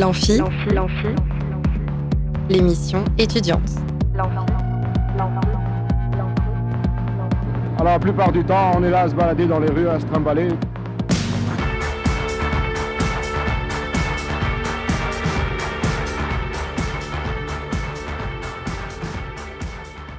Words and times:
L'amphi, 0.00 0.40
l'émission 2.48 3.04
étudiante. 3.18 3.68
Alors 7.74 7.84
la 7.84 7.98
plupart 7.98 8.32
du 8.32 8.42
temps, 8.42 8.72
on 8.78 8.82
est 8.82 8.88
là 8.88 9.02
à 9.02 9.10
se 9.10 9.14
balader 9.14 9.44
dans 9.44 9.60
les 9.60 9.68
rues, 9.68 9.90
à 9.90 10.00
se 10.00 10.06
trimballer. 10.06 10.48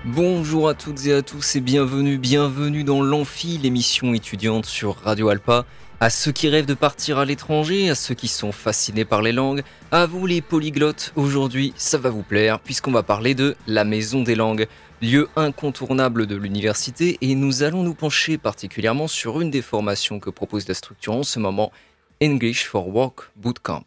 Bonjour 0.05 0.69
à 0.69 0.75
toutes 0.75 1.07
et 1.07 1.13
à 1.13 1.23
tous 1.23 1.55
et 1.55 1.59
bienvenue, 1.59 2.19
bienvenue 2.19 2.83
dans 2.83 3.01
l'Amphi, 3.01 3.57
l'émission 3.57 4.13
étudiante 4.13 4.67
sur 4.67 4.97
Radio 4.97 5.29
Alpa. 5.29 5.65
À 6.03 6.09
ceux 6.09 6.31
qui 6.31 6.49
rêvent 6.49 6.65
de 6.65 6.73
partir 6.73 7.19
à 7.19 7.25
l'étranger, 7.25 7.91
à 7.91 7.93
ceux 7.93 8.15
qui 8.15 8.27
sont 8.27 8.51
fascinés 8.51 9.05
par 9.05 9.21
les 9.21 9.31
langues, 9.31 9.61
à 9.91 10.07
vous 10.07 10.25
les 10.25 10.41
polyglottes, 10.41 11.13
aujourd'hui 11.15 11.75
ça 11.77 11.99
va 11.99 12.09
vous 12.09 12.23
plaire 12.23 12.59
puisqu'on 12.59 12.91
va 12.91 13.03
parler 13.03 13.35
de 13.35 13.55
la 13.67 13.85
Maison 13.85 14.23
des 14.23 14.33
Langues, 14.33 14.67
lieu 15.03 15.29
incontournable 15.35 16.25
de 16.25 16.35
l'université 16.35 17.19
et 17.21 17.35
nous 17.35 17.61
allons 17.61 17.83
nous 17.83 17.93
pencher 17.93 18.39
particulièrement 18.39 19.07
sur 19.07 19.41
une 19.41 19.51
des 19.51 19.61
formations 19.61 20.19
que 20.19 20.31
propose 20.31 20.67
la 20.67 20.73
structure 20.73 21.13
en 21.13 21.21
ce 21.21 21.37
moment, 21.37 21.71
English 22.19 22.65
for 22.65 22.87
Work 22.87 23.29
Bootcamp. 23.35 23.85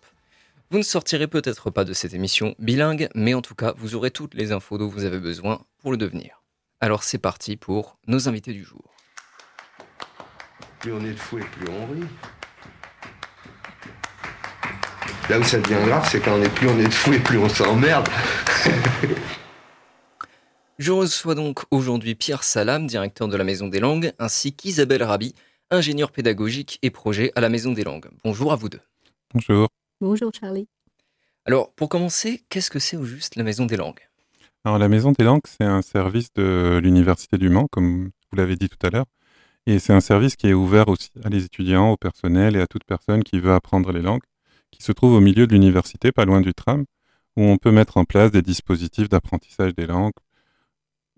Vous 0.71 0.79
ne 0.79 0.85
sortirez 0.85 1.27
peut-être 1.27 1.71
pas 1.71 1.85
de 1.85 1.95
cette 1.95 2.15
émission 2.15 2.55
bilingue, 2.61 3.09
mais 3.17 3.35
en 3.35 3.43
tout 3.43 3.57
cas, 3.57 3.75
vous 3.77 3.97
aurez 3.97 4.13
toutes 4.13 4.35
les 4.35 4.53
infos 4.53 4.79
dont 4.79 4.87
vous 4.87 5.03
avez 5.03 5.19
besoin 5.19 5.63
pour 5.83 5.91
le 5.91 5.97
devenir. 5.97 6.45
Alors 6.81 7.03
c'est 7.03 7.19
parti 7.19 7.57
pour 7.57 7.99
nos 8.07 8.29
invités 8.29 8.53
du 8.53 8.63
jour. 8.63 8.94
Plus 10.85 10.93
on 10.93 11.03
est 11.03 11.13
de 11.13 11.19
fou 11.19 11.39
et 11.39 11.45
plus 11.45 11.67
on 11.71 11.87
rit. 11.87 12.05
Là 15.31 15.39
où 15.39 15.43
ça 15.43 15.59
devient 15.59 15.83
grave, 15.87 16.07
c'est 16.07 16.21
quand 16.21 16.39
on 16.39 16.43
est 16.43 16.55
plus 16.55 16.69
on 16.69 16.79
est 16.79 16.89
de 16.89 16.93
fou 16.93 17.15
et 17.15 17.21
plus 17.21 17.39
on 17.39 17.49
s'emmerde. 17.49 18.07
Je 20.79 20.93
reçois 20.93 21.35
donc 21.35 21.63
aujourd'hui 21.71 22.15
Pierre 22.15 22.45
Salam, 22.45 22.87
directeur 22.87 23.29
de 23.29 23.37
la 23.39 23.45
Maison 23.45 23.69
des 23.69 23.81
Langues, 23.81 24.13
ainsi 24.19 24.53
qu'Isabelle 24.53 25.03
Rabi, 25.03 25.35
ingénieure 25.71 26.13
pédagogique 26.13 26.79
et 26.83 26.91
projet 26.91 27.33
à 27.35 27.41
la 27.41 27.49
Maison 27.49 27.73
des 27.73 27.85
Langues. 27.85 28.11
Bonjour 28.23 28.53
à 28.53 28.57
vous 28.57 28.69
deux. 28.69 28.83
Bonjour. 29.33 29.71
Bonjour 30.03 30.33
Charlie. 30.39 30.69
Alors, 31.47 31.73
pour 31.73 31.89
commencer, 31.89 32.43
qu'est-ce 32.51 32.71
que 32.71 32.79
c'est 32.79 32.99
au 32.99 33.05
juste 33.05 33.37
la 33.37 33.43
Maison 33.43 33.65
des 33.65 33.79
Langues? 33.79 34.01
Alors, 34.67 34.79
la 34.79 34.91
Maison 34.91 35.13
des 35.13 35.25
Langues, 35.25 35.47
c'est 35.47 35.65
un 35.65 35.81
service 35.81 36.31
de 36.35 36.79
l'Université 36.83 37.39
du 37.39 37.49
Mans, 37.49 37.69
comme 37.71 38.11
vous 38.31 38.37
l'avez 38.37 38.57
dit 38.57 38.69
tout 38.69 38.87
à 38.87 38.91
l'heure. 38.91 39.07
Et 39.67 39.79
c'est 39.79 39.95
un 39.95 40.01
service 40.01 40.37
qui 40.37 40.49
est 40.49 40.53
ouvert 40.53 40.89
aussi 40.89 41.11
à 41.23 41.31
les 41.31 41.45
étudiants, 41.45 41.91
au 41.93 41.97
personnel 41.97 42.55
et 42.57 42.61
à 42.61 42.67
toute 42.67 42.85
personne 42.85 43.25
qui 43.25 43.41
veut 43.41 43.53
apprendre 43.53 43.93
les 43.93 44.03
langues, 44.03 44.23
qui 44.71 44.83
se 44.83 44.93
trouve 44.93 45.15
au 45.15 45.21
milieu 45.21 45.47
de 45.47 45.53
l'université, 45.53 46.13
pas 46.13 46.27
loin 46.27 46.43
du 46.43 46.53
tram, 46.53 46.85
où 47.37 47.43
on 47.43 47.57
peut 47.57 47.71
mettre 47.71 47.97
en 47.97 48.05
place 48.05 48.31
des 48.31 48.43
dispositifs 48.43 49.09
d'apprentissage 49.09 49.75
des 49.75 49.87
langues, 49.87 50.13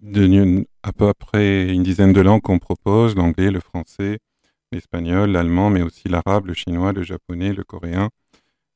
de, 0.00 0.64
à 0.82 0.92
peu 0.92 1.12
près 1.14 1.72
une 1.72 1.82
dizaine 1.82 2.12
de 2.12 2.20
langues 2.20 2.42
qu'on 2.42 2.58
propose, 2.58 3.16
l'anglais, 3.16 3.50
le 3.50 3.60
français, 3.60 4.18
l'espagnol, 4.70 5.30
l'allemand, 5.30 5.70
mais 5.70 5.82
aussi 5.82 6.08
l'arabe, 6.08 6.46
le 6.46 6.54
chinois, 6.54 6.92
le 6.92 7.02
japonais, 7.02 7.52
le 7.52 7.64
coréen, 7.64 8.10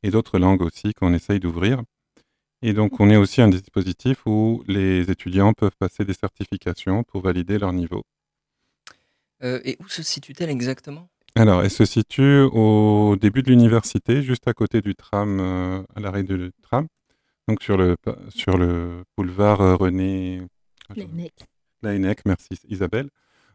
et 0.03 0.11
d'autres 0.11 0.39
langues 0.39 0.63
aussi 0.63 0.95
qu'on 0.95 1.15
essaye 1.15 1.41
d'ouvrir. 1.41 1.83
Et 2.63 2.73
donc, 2.73 3.01
on 3.01 3.09
est 3.09 3.17
aussi 3.17 3.41
un 3.41 3.49
dispositif 3.49 4.27
où 4.27 4.65
les 4.67 5.11
étudiants 5.11 5.53
peuvent 5.53 5.77
passer 5.79 6.05
des 6.05 6.15
certifications 6.15 7.05
pour 7.05 7.23
valider 7.23 7.59
leur 7.59 7.73
niveau. 7.73 8.03
Euh, 9.43 9.61
et 9.65 9.77
où 9.81 9.89
se 9.89 10.03
situe-t-elle 10.03 10.51
exactement? 10.51 11.09
Alors, 11.35 11.63
elle 11.63 11.71
se 11.71 11.85
situe 11.85 12.41
au 12.41 13.17
début 13.17 13.43
de 13.43 13.51
l'université, 13.51 14.23
juste 14.23 14.49
à 14.49 14.53
côté 14.53 14.81
du 14.81 14.95
tram, 14.95 15.39
euh, 15.41 15.83
à 15.95 16.01
l'arrêt 16.01 16.25
du 16.25 16.51
tram, 16.63 16.87
donc 17.49 17.63
sur 17.63 17.77
le, 17.77 17.97
sur 18.31 18.59
le 18.59 19.05
boulevard 19.17 19.61
euh, 19.61 19.77
René 19.77 20.43
Laennec. 21.83 22.19
merci 22.27 22.59
Isabelle. 22.69 23.09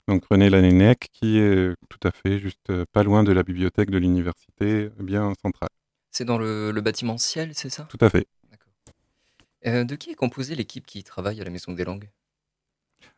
Donc 0.07 0.23
René 0.25 0.49
Laennec, 0.49 1.09
qui 1.11 1.39
est 1.39 1.73
tout 1.89 2.07
à 2.07 2.11
fait 2.11 2.39
juste 2.39 2.71
pas 2.93 3.03
loin 3.03 3.23
de 3.23 3.31
la 3.31 3.43
bibliothèque 3.43 3.89
de 3.89 3.97
l'université, 3.97 4.89
bien 4.99 5.33
centrale. 5.41 5.69
C'est 6.11 6.23
dans 6.23 6.37
le, 6.37 6.71
bâtiment 6.79 7.17
ciel, 7.17 7.51
c'est 7.53 7.69
ça? 7.69 7.83
Tout 7.89 7.97
à 7.99 8.09
fait. 8.09 8.25
Euh, 9.65 9.83
de 9.83 9.95
qui 9.95 10.11
est 10.11 10.15
composée 10.15 10.55
l'équipe 10.55 10.85
qui 10.85 11.03
travaille 11.03 11.41
à 11.41 11.43
la 11.43 11.49
Maison 11.49 11.73
des 11.73 11.83
Langues? 11.83 12.09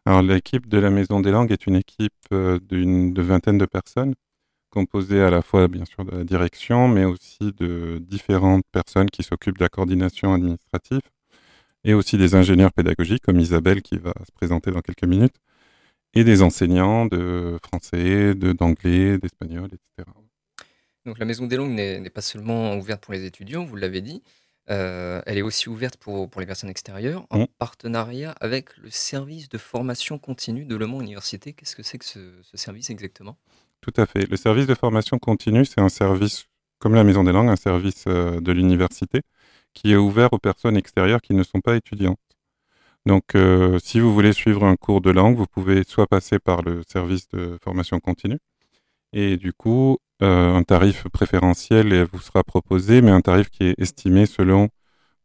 Alors 0.05 0.21
l'équipe 0.21 0.67
de 0.67 0.77
la 0.77 0.89
Maison 0.89 1.19
des 1.19 1.31
Langues 1.31 1.51
est 1.51 1.67
une 1.67 1.75
équipe 1.75 2.13
euh, 2.31 2.59
d'une 2.59 3.13
de 3.13 3.21
vingtaine 3.21 3.57
de 3.57 3.65
personnes, 3.65 4.15
composée 4.69 5.21
à 5.21 5.29
la 5.29 5.41
fois 5.41 5.67
bien 5.67 5.85
sûr 5.85 6.05
de 6.05 6.11
la 6.11 6.23
direction, 6.23 6.88
mais 6.88 7.03
aussi 7.03 7.51
de 7.57 7.99
différentes 8.01 8.63
personnes 8.71 9.09
qui 9.09 9.23
s'occupent 9.23 9.57
de 9.57 9.63
la 9.63 9.69
coordination 9.69 10.33
administrative, 10.33 11.01
et 11.83 11.93
aussi 11.93 12.17
des 12.17 12.35
ingénieurs 12.35 12.71
pédagogiques 12.71 13.21
comme 13.21 13.39
Isabelle 13.39 13.81
qui 13.81 13.97
va 13.97 14.13
se 14.25 14.31
présenter 14.31 14.71
dans 14.71 14.81
quelques 14.81 15.03
minutes, 15.03 15.35
et 16.13 16.23
des 16.23 16.41
enseignants 16.41 17.05
de 17.05 17.57
français, 17.61 18.33
d'anglais, 18.33 19.17
d'espagnol, 19.17 19.65
etc. 19.65 20.09
Donc 21.05 21.19
la 21.19 21.25
Maison 21.25 21.47
des 21.47 21.57
Langues 21.57 21.71
n'est 21.71 22.09
pas 22.09 22.21
seulement 22.21 22.75
ouverte 22.75 23.03
pour 23.03 23.13
les 23.13 23.25
étudiants, 23.25 23.65
vous 23.65 23.75
l'avez 23.75 24.01
dit, 24.01 24.23
euh, 24.69 25.22
elle 25.25 25.38
est 25.38 25.41
aussi 25.41 25.69
ouverte 25.69 25.97
pour, 25.97 26.29
pour 26.29 26.41
les 26.41 26.47
personnes 26.47 26.69
extérieures 26.69 27.25
en 27.29 27.39
mmh. 27.39 27.47
partenariat 27.57 28.31
avec 28.41 28.75
le 28.78 28.89
service 28.89 29.47
de 29.47 29.57
formation 29.57 30.19
continue 30.19 30.66
de 30.66 30.75
Le 30.75 30.88
Mans 30.88 31.01
Université. 31.01 31.53
Qu'est-ce 31.53 31.75
que 31.75 31.83
c'est 31.83 31.97
que 31.97 32.05
ce, 32.05 32.19
service 32.53 32.89
exactement? 32.89 33.38
Tout 33.81 33.94
à 33.95 34.06
fait. 34.06 34.29
Le 34.29 34.35
service 34.35 34.67
de 34.67 34.75
formation 34.75 35.19
continue, 35.19 35.63
c'est 35.63 35.79
un 35.79 35.89
service, 35.89 36.45
comme 36.79 36.95
la 36.95 37.03
Maison 37.03 37.23
des 37.23 37.31
Langues, 37.31 37.50
un 37.50 37.56
service 37.56 38.03
euh, 38.07 38.41
de 38.41 38.51
l'université 38.51 39.22
qui 39.73 39.94
est 39.94 39.95
ouvert 39.95 40.33
aux 40.33 40.39
personnes 40.39 40.75
extérieures 40.75 41.22
qui 41.22 41.33
ne 41.33 41.44
sont 41.44 41.61
pas 41.61 41.75
étudiantes. 41.75 42.19
Donc, 43.06 43.35
euh, 43.35 43.79
si 43.79 44.01
vous 44.01 44.13
voulez 44.13 44.33
suivre 44.33 44.66
un 44.66 44.75
cours 44.75 45.00
de 45.00 45.11
langue, 45.11 45.38
vous 45.38 45.45
pouvez 45.45 45.83
soit 45.85 46.07
passer 46.07 46.39
par 46.39 46.61
le 46.61 46.81
service 46.85 47.29
de 47.29 47.57
formation 47.63 48.00
continue, 48.00 48.39
et 49.17 49.38
du 49.38 49.51
coup, 49.51 49.97
euh, 50.22 50.53
un 50.53 50.61
tarif 50.61 51.07
préférentiel 51.09 52.03
vous 52.13 52.19
sera 52.22 52.44
proposé, 52.44 53.01
mais 53.01 53.09
un 53.09 53.22
tarif 53.22 53.50
qui 53.50 53.63
est 53.63 53.79
estimé 53.79 54.28
selon 54.28 54.69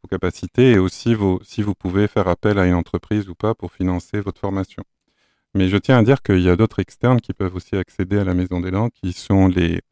vos 0.02 0.08
capacités 0.08 0.72
et 0.72 0.78
aussi 0.78 1.14
si 1.42 1.62
vous 1.62 1.74
pouvez 1.74 2.08
faire 2.08 2.26
appel 2.26 2.58
à 2.58 2.66
une 2.66 2.74
entreprise 2.74 3.28
ou 3.28 3.34
pas 3.34 3.54
pour 3.54 3.70
financer 3.70 4.20
votre 4.20 4.40
formation. 4.40 4.82
Mais 5.54 5.68
je 5.68 5.76
tiens 5.76 5.98
à 5.98 6.02
dire 6.02 6.22
qu'il 6.22 6.40
y 6.40 6.48
a 6.48 6.56
d'autres 6.56 6.80
externes 6.80 7.20
qui 7.20 7.34
peuvent 7.34 7.54
aussi 7.54 7.76
accéder 7.76 8.18
à 8.18 8.24
la 8.24 8.32
Maison 8.32 8.60
des 8.60 8.70
Langues, 8.70 8.92
qui 8.94 9.12
sont 9.12 9.46
les, 9.48 9.82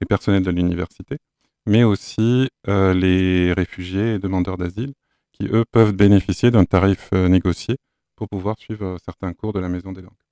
les 0.00 0.06
personnels 0.06 0.42
de 0.42 0.50
l'université, 0.50 1.16
mais 1.64 1.84
aussi 1.84 2.50
euh, 2.68 2.92
les 2.92 3.54
réfugiés 3.54 4.16
et 4.16 4.18
demandeurs 4.18 4.58
d'asile, 4.58 4.92
qui 5.32 5.46
eux 5.46 5.64
peuvent 5.72 5.94
bénéficier 5.94 6.50
d'un 6.50 6.66
tarif 6.66 7.08
euh, 7.14 7.28
négocié 7.28 7.78
pour 8.14 8.28
pouvoir 8.28 8.58
suivre 8.58 8.98
certains 9.02 9.32
cours 9.32 9.54
de 9.54 9.60
la 9.60 9.70
Maison 9.70 9.92
des 9.92 10.02
Langues. 10.02 10.27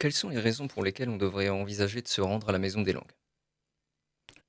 Quelles 0.00 0.12
sont 0.12 0.30
les 0.30 0.38
raisons 0.38 0.66
pour 0.66 0.82
lesquelles 0.82 1.10
on 1.10 1.18
devrait 1.18 1.50
envisager 1.50 2.00
de 2.00 2.08
se 2.08 2.22
rendre 2.22 2.48
à 2.48 2.52
la 2.52 2.58
Maison 2.58 2.80
des 2.80 2.94
Langues? 2.94 3.12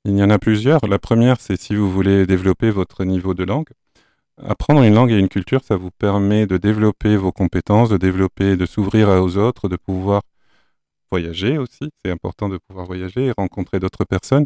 Il 0.06 0.17
y 0.17 0.23
en 0.23 0.29
a 0.29 0.39
plusieurs. 0.39 0.88
La 0.88 0.97
première, 0.97 1.41
c'est 1.41 1.59
si 1.59 1.75
vous 1.75 1.91
voulez 1.91 2.25
développer 2.25 2.72
votre 2.72 3.03
niveau 3.03 3.34
de 3.34 3.44
langue. 3.44 3.67
Apprendre 4.41 4.81
une 4.84 4.94
langue 4.94 5.11
et 5.11 5.19
une 5.19 5.28
culture, 5.28 5.61
ça 5.66 5.75
vous 5.75 5.91
permet 5.91 6.47
de 6.47 6.56
développer 6.56 7.17
vos 7.17 7.34
compétences, 7.34 7.90
de 7.90 7.97
développer, 7.97 8.56
de 8.56 8.66
s'ouvrir 8.66 9.09
aux 9.09 9.35
autres, 9.35 9.67
de 9.67 9.75
pouvoir 9.75 10.22
voyager 11.11 11.57
aussi. 11.57 11.91
C'est 12.01 12.11
important 12.11 12.47
de 12.47 12.57
pouvoir 12.57 12.85
voyager 12.85 13.25
et 13.25 13.34
rencontrer 13.38 13.81
d'autres 13.81 14.06
personnes, 14.06 14.45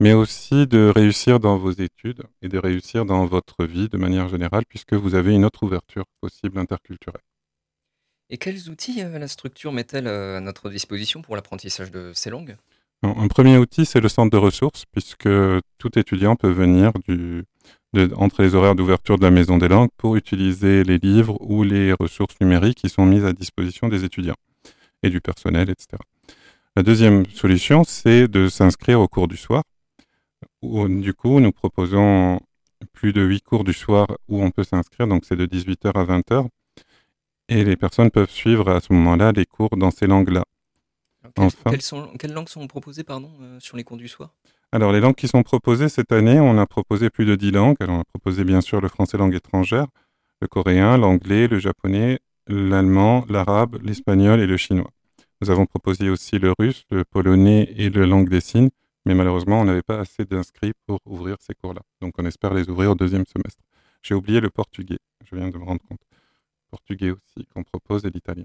mais 0.00 0.14
aussi 0.14 0.66
de 0.66 0.90
réussir 0.96 1.40
dans 1.40 1.58
vos 1.58 1.72
études 1.72 2.22
et 2.40 2.48
de 2.48 2.56
réussir 2.56 3.04
dans 3.04 3.26
votre 3.26 3.66
vie 3.66 3.90
de 3.90 3.98
manière 3.98 4.28
générale, 4.28 4.64
puisque 4.66 4.94
vous 4.94 5.14
avez 5.14 5.34
une 5.34 5.44
autre 5.44 5.62
ouverture 5.64 6.06
possible 6.22 6.58
interculturelle. 6.58 7.20
Et 8.32 8.38
quels 8.38 8.70
outils 8.70 9.02
euh, 9.02 9.18
la 9.18 9.28
structure 9.28 9.72
met-elle 9.72 10.06
euh, 10.06 10.38
à 10.38 10.40
notre 10.40 10.70
disposition 10.70 11.20
pour 11.20 11.36
l'apprentissage 11.36 11.90
de 11.90 12.12
ces 12.14 12.30
langues? 12.30 12.56
Un 13.02 13.28
premier 13.28 13.58
outil, 13.58 13.84
c'est 13.84 14.00
le 14.00 14.08
centre 14.08 14.30
de 14.30 14.36
ressources, 14.38 14.84
puisque 14.90 15.28
tout 15.78 15.98
étudiant 15.98 16.34
peut 16.34 16.50
venir 16.50 16.92
du, 17.06 17.44
entre 18.16 18.42
les 18.42 18.54
horaires 18.54 18.76
d'ouverture 18.76 19.18
de 19.18 19.24
la 19.24 19.30
Maison 19.32 19.58
des 19.58 19.66
langues 19.68 19.90
pour 19.96 20.16
utiliser 20.16 20.84
les 20.84 20.98
livres 20.98 21.36
ou 21.40 21.64
les 21.64 21.92
ressources 21.92 22.36
numériques 22.40 22.78
qui 22.78 22.88
sont 22.88 23.04
mises 23.04 23.24
à 23.24 23.32
disposition 23.32 23.88
des 23.88 24.04
étudiants 24.04 24.36
et 25.02 25.10
du 25.10 25.20
personnel, 25.20 25.68
etc. 25.68 25.98
La 26.76 26.84
deuxième 26.84 27.26
solution, 27.26 27.82
c'est 27.82 28.28
de 28.28 28.48
s'inscrire 28.48 29.00
au 29.00 29.08
cours 29.08 29.26
du 29.26 29.36
soir. 29.36 29.64
du 30.62 31.12
coup, 31.12 31.40
nous 31.40 31.52
proposons 31.52 32.38
plus 32.92 33.12
de 33.12 33.20
huit 33.20 33.42
cours 33.42 33.64
du 33.64 33.72
soir 33.72 34.06
où 34.28 34.42
on 34.42 34.52
peut 34.52 34.64
s'inscrire, 34.64 35.08
donc 35.08 35.24
c'est 35.24 35.36
de 35.36 35.44
18h 35.44 35.90
à 35.92 36.04
20h. 36.04 36.46
Et 37.52 37.64
les 37.64 37.76
personnes 37.76 38.10
peuvent 38.10 38.30
suivre 38.30 38.70
à 38.70 38.80
ce 38.80 38.92
moment-là 38.94 39.32
les 39.32 39.44
cours 39.44 39.76
dans 39.76 39.90
ces 39.90 40.06
langues-là. 40.06 40.44
quelles, 42.18 42.32
langues 42.32 42.48
sont 42.48 42.66
proposées 42.66 43.04
pardon, 43.04 43.30
euh, 43.42 43.60
sur 43.60 43.76
les 43.76 43.84
cours 43.84 43.98
du 43.98 44.08
soir? 44.08 44.30
Alors, 44.72 44.90
les 44.90 45.00
langues 45.00 45.14
qui 45.14 45.28
sont 45.28 45.42
proposées 45.42 45.90
cette 45.90 46.12
année, 46.12 46.40
on 46.40 46.56
a 46.56 46.66
proposé 46.66 47.10
plus 47.10 47.26
de 47.26 47.34
10 47.34 47.50
langues. 47.50 47.76
Alors, 47.80 47.96
on 47.96 48.00
a 48.00 48.04
proposé 48.04 48.44
bien 48.44 48.62
sûr 48.62 48.80
le 48.80 48.88
français 48.88 49.18
langue 49.18 49.34
étrangère, 49.34 49.86
le 50.40 50.48
coréen, 50.48 50.96
l'anglais, 50.96 51.46
le 51.46 51.58
japonais, 51.58 52.20
l'allemand, 52.46 53.26
l'arabe, 53.28 53.78
l'espagnol 53.82 54.40
et 54.40 54.46
le 54.46 54.56
chinois. 54.56 54.90
Nous 55.42 55.50
avons 55.50 55.66
proposé 55.66 56.08
aussi 56.08 56.38
le 56.38 56.54
russe, 56.58 56.84
le 56.90 57.04
polonais 57.04 57.70
et 57.76 57.90
le 57.90 58.06
langue 58.06 58.30
des 58.30 58.40
signes, 58.40 58.70
Mais 59.04 59.14
malheureusement, 59.14 59.60
on 59.60 59.64
n'avait 59.64 59.82
pas 59.82 59.98
assez 59.98 60.24
d'inscrits 60.24 60.72
pour 60.86 61.00
ouvrir 61.04 61.36
ces 61.40 61.54
cours-là. 61.54 61.82
Donc 62.00 62.14
on 62.18 62.24
espère 62.24 62.54
les 62.54 62.70
ouvrir 62.70 62.92
au 62.92 62.94
deuxième 62.94 63.26
semestre. 63.26 63.62
J'ai 64.02 64.14
oublié 64.14 64.40
le 64.40 64.48
portugais, 64.48 64.98
je 65.24 65.36
viens 65.36 65.48
de 65.48 65.58
me 65.58 65.64
rendre 65.64 65.82
compte. 65.86 66.00
Portugais 66.72 67.10
aussi 67.10 67.46
qu'on 67.52 67.62
propose 67.74 68.04
et 68.06 68.10
l'italien. 68.10 68.44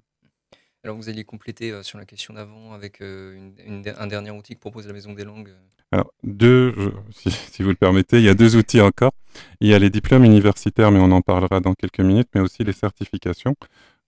Alors 0.84 0.96
vous 0.98 1.10
alliez 1.10 1.24
compléter 1.24 1.72
euh, 1.72 1.84
sur 1.84 1.98
la 1.98 2.06
question 2.06 2.34
d'avant 2.34 2.74
avec 2.74 3.02
euh, 3.02 3.34
une- 3.36 3.56
une- 3.66 3.94
un 4.04 4.08
dernier 4.08 4.32
outil 4.32 4.54
que 4.56 4.60
propose 4.60 4.86
la 4.88 4.94
Maison 4.94 5.14
des 5.14 5.24
Langues. 5.24 5.50
euh. 5.50 5.68
Alors, 5.94 6.12
deux, 6.24 6.74
je- 6.78 6.90
si, 7.20 7.30
si 7.54 7.64
vous 7.64 7.70
le 7.70 7.76
permettez, 7.86 8.18
il 8.18 8.26
y 8.26 8.30
a 8.30 8.34
deux 8.44 8.56
outils 8.58 8.82
encore. 8.82 9.14
Il 9.62 9.68
y 9.68 9.74
a 9.74 9.80
les 9.80 9.90
diplômes 9.90 10.26
universitaires, 10.26 10.92
mais 10.92 11.00
on 11.00 11.12
en 11.12 11.22
parlera 11.22 11.60
dans 11.62 11.74
quelques 11.74 12.02
minutes, 12.02 12.30
mais 12.36 12.42
aussi 12.42 12.64
les 12.64 12.74
certifications, 12.74 13.56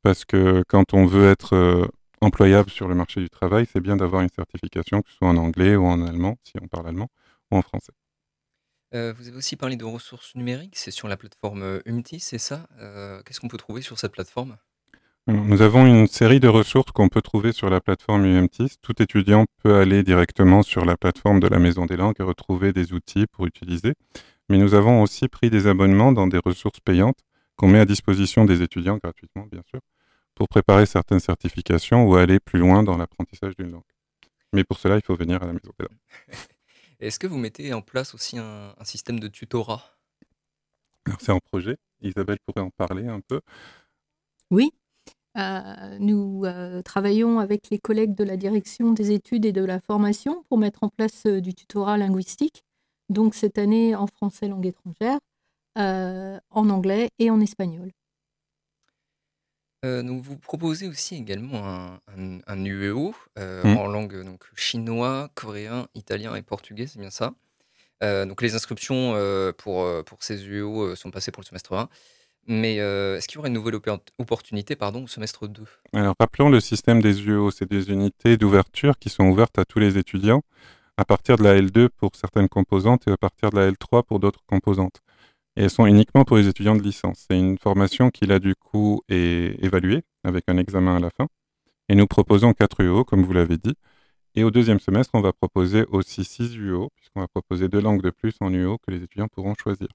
parce 0.04 0.26
que 0.26 0.64
quand 0.68 0.94
on 0.94 1.06
veut 1.06 1.30
être 1.30 1.54
euh, 1.56 1.86
employable 2.22 2.70
sur 2.70 2.88
le 2.90 2.96
marché 2.96 3.22
du 3.22 3.30
travail, 3.30 3.66
c'est 3.72 3.82
bien 3.82 3.96
d'avoir 3.98 4.22
une 4.22 4.30
certification, 4.42 5.02
que 5.02 5.10
ce 5.10 5.16
soit 5.18 5.30
en 5.30 5.38
anglais 5.38 5.76
ou 5.78 5.86
en 5.86 6.06
allemand, 6.06 6.38
si 6.44 6.54
on 6.62 6.68
parle 6.68 6.88
allemand, 6.90 7.10
ou 7.52 7.58
en 7.58 7.62
français. 7.62 7.94
Euh, 8.94 9.14
vous 9.16 9.28
avez 9.28 9.38
aussi 9.38 9.56
parlé 9.56 9.76
de 9.76 9.86
ressources 9.86 10.34
numériques, 10.36 10.76
c'est 10.76 10.92
sur 10.92 11.08
la 11.08 11.18
plateforme 11.18 11.82
Umti, 11.86 12.20
c'est 12.20 12.40
ça? 12.40 12.68
Euh, 12.80 13.22
Qu'est-ce 13.24 13.40
qu'on 13.40 13.48
peut 13.48 13.58
trouver 13.58 13.82
sur 13.82 14.00
cette 14.00 14.12
plateforme? 14.12 14.58
Nous 15.28 15.62
avons 15.62 15.86
une 15.86 16.08
série 16.08 16.40
de 16.40 16.48
ressources 16.48 16.92
qu'on 16.92 17.08
peut 17.08 17.22
trouver 17.22 17.52
sur 17.52 17.70
la 17.70 17.82
plateforme 17.82 18.26
UMTIS. 18.26 18.78
Tout 18.82 19.00
étudiant 19.00 19.46
peut 19.62 19.76
aller 19.76 20.02
directement 20.02 20.64
sur 20.64 20.86
la 20.86 20.98
plateforme 20.98 21.40
de 21.40 21.48
la 21.48 21.60
Maison 21.60 21.86
des 21.86 21.98
Langues 21.98 22.16
et 22.20 22.24
retrouver 22.24 22.74
des 22.74 22.94
outils 22.94 23.28
pour 23.28 23.46
utiliser. 23.46 23.94
Mais 24.50 24.58
nous 24.58 24.74
avons 24.74 25.04
aussi 25.04 25.28
pris 25.28 25.52
des 25.52 25.68
abonnements 25.68 26.12
dans 26.12 26.26
des 26.26 26.40
ressources 26.44 26.80
payantes 26.80 27.20
qu'on 27.58 27.68
met 27.68 27.80
à 27.80 27.86
disposition 27.86 28.46
des 28.46 28.64
étudiants 28.64 28.98
gratuitement, 28.98 29.46
bien 29.52 29.62
sûr, 29.70 29.82
pour 30.34 30.48
préparer 30.48 30.88
certaines 30.88 31.20
certifications 31.20 32.08
ou 32.08 32.16
aller 32.16 32.40
plus 32.40 32.58
loin 32.58 32.82
dans 32.82 32.98
l'apprentissage 32.98 33.56
d'une 33.56 33.72
langue. 33.72 33.84
Mais 34.52 34.64
pour 34.64 34.80
cela, 34.80 34.96
il 34.96 35.04
faut 35.04 35.16
venir 35.16 35.44
à 35.44 35.46
la 35.46 35.54
Maison 35.54 35.72
des 35.78 35.86
Langues. 35.86 36.40
Est-ce 37.00 37.20
que 37.20 37.28
vous 37.28 37.38
mettez 37.38 37.74
en 37.74 37.82
place 37.82 38.14
aussi 38.14 38.38
un, 38.38 38.74
un 38.78 38.84
système 38.84 39.20
de 39.20 39.28
tutorat? 39.28 39.98
C'est 41.20 41.32
en 41.32 41.40
projet. 41.40 41.78
Isabelle 42.02 42.40
pourrait 42.46 42.62
en 42.62 42.72
parler 42.72 43.08
un 43.08 43.22
peu. 43.22 43.42
Oui. 44.52 44.72
Euh, 45.38 45.98
nous 46.00 46.44
euh, 46.46 46.82
travaillons 46.82 47.40
avec 47.40 47.70
les 47.70 47.80
collègues 47.80 48.16
de 48.16 48.24
la 48.24 48.36
direction 48.36 48.92
des 48.92 49.12
études 49.12 49.46
et 49.46 49.52
de 49.52 49.64
la 49.64 49.80
formation 49.80 50.44
pour 50.50 50.58
mettre 50.58 50.84
en 50.84 50.90
place 50.90 51.26
euh, 51.28 51.40
du 51.40 51.54
tutorat 51.54 51.98
linguistique. 51.98 52.64
Donc 53.10 53.36
cette 53.36 53.58
année 53.58 53.96
en 53.96 54.08
français 54.08 54.48
langue 54.48 54.66
étrangère, 54.66 55.20
euh, 55.78 56.40
en 56.50 56.70
anglais 56.70 57.10
et 57.20 57.30
en 57.30 57.40
espagnol. 57.40 57.92
Euh, 59.86 60.04
donc 60.04 60.22
vous 60.24 60.38
proposez 60.38 60.88
aussi 60.88 61.16
également 61.16 61.66
un, 61.68 62.00
un- 62.18 62.40
un 62.48 62.66
UEO 62.66 63.16
euh, 63.38 63.64
Mm. 63.64 63.78
en 63.78 63.88
langue 63.88 64.24
donc, 64.26 64.44
chinois, 64.56 65.30
coréen, 65.36 65.88
italien 65.96 66.36
et 66.36 66.42
portugais, 66.42 66.86
c'est 66.88 67.00
bien 67.00 67.12
ça. 67.12 67.34
Euh, 68.04 68.26
donc 68.26 68.42
les 68.42 68.56
inscriptions 68.56 69.14
pour, 69.58 69.86
pour 70.06 70.24
ces 70.24 70.46
UEO 70.46 70.96
sont 70.96 71.12
passées 71.12 71.32
pour 71.32 71.42
le 71.42 71.48
semestre 71.48 71.74
1. 71.74 71.90
Mais 72.48 72.80
euh, 72.80 73.18
est-ce 73.18 73.28
qu'il 73.28 73.36
y 73.36 73.40
aurait 73.40 73.50
une 73.50 73.54
nouvelle 73.54 73.80
opportunité 74.18 74.76
pardon, 74.76 75.04
au 75.04 75.08
semestre 75.08 75.48
2 75.48 75.64
Alors, 75.94 76.16
rappelons 76.20 76.50
le 76.50 76.60
système 76.60 77.02
des 77.02 77.22
UO. 77.28 77.52
C'est 77.52 77.70
des 77.70 77.90
unités 77.92 78.38
d'ouverture 78.38 78.98
qui 78.98 79.10
sont 79.10 79.26
ouvertes 79.26 79.60
à 79.60 79.66
tous 79.66 79.80
les 79.80 79.98
étudiants 79.98 80.42
à 80.98 81.06
partir 81.06 81.38
de 81.38 81.44
la 81.44 81.56
L2 81.62 81.90
pour 81.90 82.12
certaines 82.16 82.50
composantes 82.50 83.08
et 83.08 83.12
à 83.12 83.18
partir 83.18 83.52
de 83.52 83.58
la 83.58 83.72
L3 83.72 84.04
pour 84.04 84.20
d'autres 84.20 84.44
composantes. 84.48 85.00
Et 85.60 85.64
elles 85.64 85.70
sont 85.70 85.86
uniquement 85.86 86.24
pour 86.24 86.38
les 86.38 86.48
étudiants 86.48 86.78
de 86.78 86.82
licence. 86.82 87.26
C'est 87.28 87.38
une 87.38 87.58
formation 87.58 88.12
qui, 88.12 88.26
là, 88.26 88.40
du 88.40 88.56
coup, 88.56 89.02
est 89.10 89.62
évaluée 89.62 90.04
avec 90.24 90.46
un 90.48 90.58
examen 90.58 90.96
à 90.96 91.00
la 91.02 91.10
fin. 91.10 91.28
Et 91.90 91.96
nous 91.96 92.08
proposons 92.08 92.54
4 92.54 92.82
UO, 92.82 93.04
comme 93.04 93.24
vous 93.24 93.34
l'avez 93.34 93.58
dit. 93.58 93.76
Et 94.36 94.46
au 94.46 94.52
deuxième 94.52 94.80
semestre, 94.80 95.12
on 95.16 95.22
va 95.22 95.34
proposer 95.34 95.84
aussi 95.90 96.24
6 96.24 96.56
UO, 96.56 96.92
puisqu'on 96.96 97.20
va 97.20 97.28
proposer 97.28 97.68
deux 97.68 97.82
langues 97.82 98.02
de 98.02 98.10
plus 98.10 98.36
en 98.40 98.54
UO 98.54 98.78
que 98.78 98.92
les 98.92 99.04
étudiants 99.04 99.28
pourront 99.28 99.54
choisir. 99.54 99.90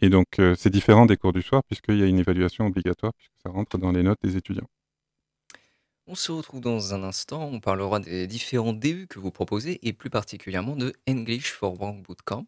Et 0.00 0.10
donc, 0.10 0.26
euh, 0.38 0.54
c'est 0.58 0.68
différent 0.68 1.06
des 1.06 1.16
cours 1.16 1.32
du 1.32 1.40
soir, 1.40 1.62
puisqu'il 1.64 1.96
y 1.96 2.02
a 2.02 2.06
une 2.06 2.18
évaluation 2.18 2.66
obligatoire, 2.66 3.14
puisque 3.14 3.32
ça 3.42 3.48
rentre 3.48 3.78
dans 3.78 3.92
les 3.92 4.02
notes 4.02 4.18
des 4.22 4.36
étudiants. 4.36 4.68
On 6.06 6.14
se 6.14 6.32
retrouve 6.32 6.60
dans 6.60 6.92
un 6.92 7.02
instant, 7.02 7.48
on 7.50 7.60
parlera 7.60 7.98
des 7.98 8.26
différents 8.26 8.74
DU 8.74 9.06
que 9.08 9.20
vous 9.20 9.30
proposez 9.30 9.78
et 9.88 9.94
plus 9.94 10.10
particulièrement 10.10 10.76
de 10.76 10.92
English 11.08 11.50
for 11.50 11.80
Work 11.80 12.02
Bootcamp. 12.02 12.44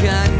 can 0.00 0.39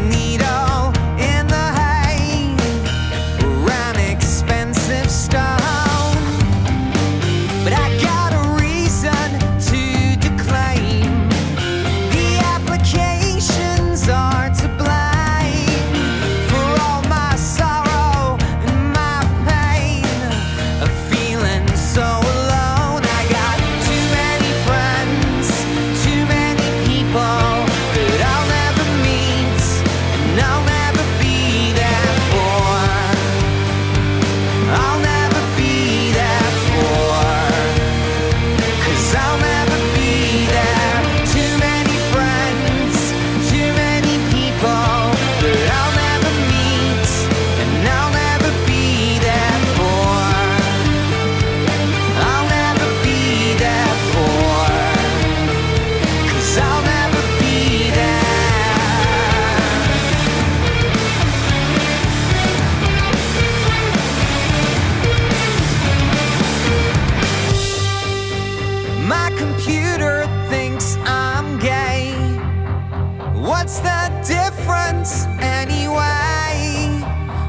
What's 73.51 73.81
the 73.81 74.09
difference 74.25 75.27
anyway? 75.41 76.87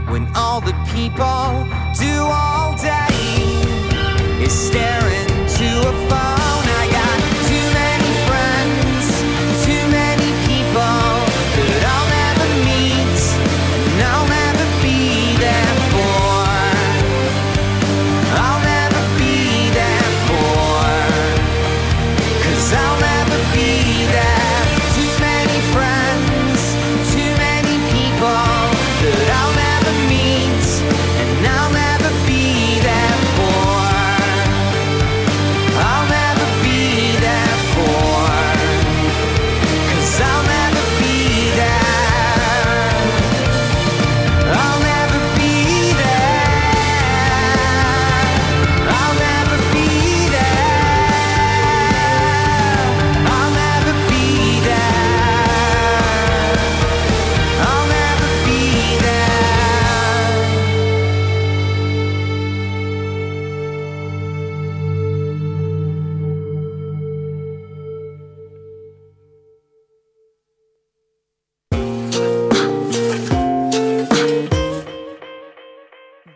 When 0.09 0.27
all 0.35 0.59
the 0.59 0.73
people 0.95 1.67
do 1.93 2.23
all 2.23 2.75
day 2.75 3.13
is 4.43 4.51
staring 4.51 5.27
to 5.27 5.89
a 5.89 6.09
fire. 6.09 6.50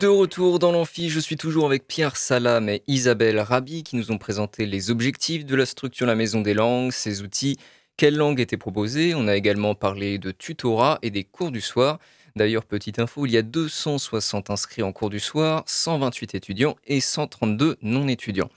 De 0.05 0.09
retour 0.09 0.59
dans 0.59 0.71
l'amphi, 0.71 1.09
je 1.09 1.19
suis 1.19 1.35
toujours 1.35 1.65
avec 1.65 1.87
Pierre 1.87 2.15
Salam 2.15 2.69
et 2.69 2.83
Isabelle 2.85 3.39
Rabi 3.39 3.81
qui 3.81 3.95
nous 3.95 4.11
ont 4.11 4.19
présenté 4.19 4.67
les 4.67 4.91
objectifs 4.91 5.47
de 5.47 5.55
la 5.55 5.65
structure 5.65 6.05
La 6.05 6.13
Maison 6.13 6.41
des 6.41 6.53
Langues, 6.53 6.91
ses 6.91 7.23
outils, 7.23 7.57
quelles 7.97 8.15
langues 8.15 8.39
étaient 8.39 8.55
proposées. 8.55 9.15
On 9.15 9.27
a 9.27 9.35
également 9.35 9.73
parlé 9.73 10.19
de 10.19 10.29
tutorat 10.29 10.99
et 11.01 11.09
des 11.09 11.23
cours 11.23 11.49
du 11.49 11.59
soir. 11.59 11.97
D'ailleurs, 12.35 12.65
petite 12.65 12.99
info, 12.99 13.25
il 13.25 13.31
y 13.31 13.37
a 13.37 13.41
260 13.41 14.51
inscrits 14.51 14.83
en 14.83 14.91
cours 14.91 15.09
du 15.09 15.19
soir, 15.19 15.63
128 15.65 16.35
étudiants 16.35 16.75
et 16.85 16.99
132 16.99 17.77
non 17.81 18.07
étudiants. 18.07 18.51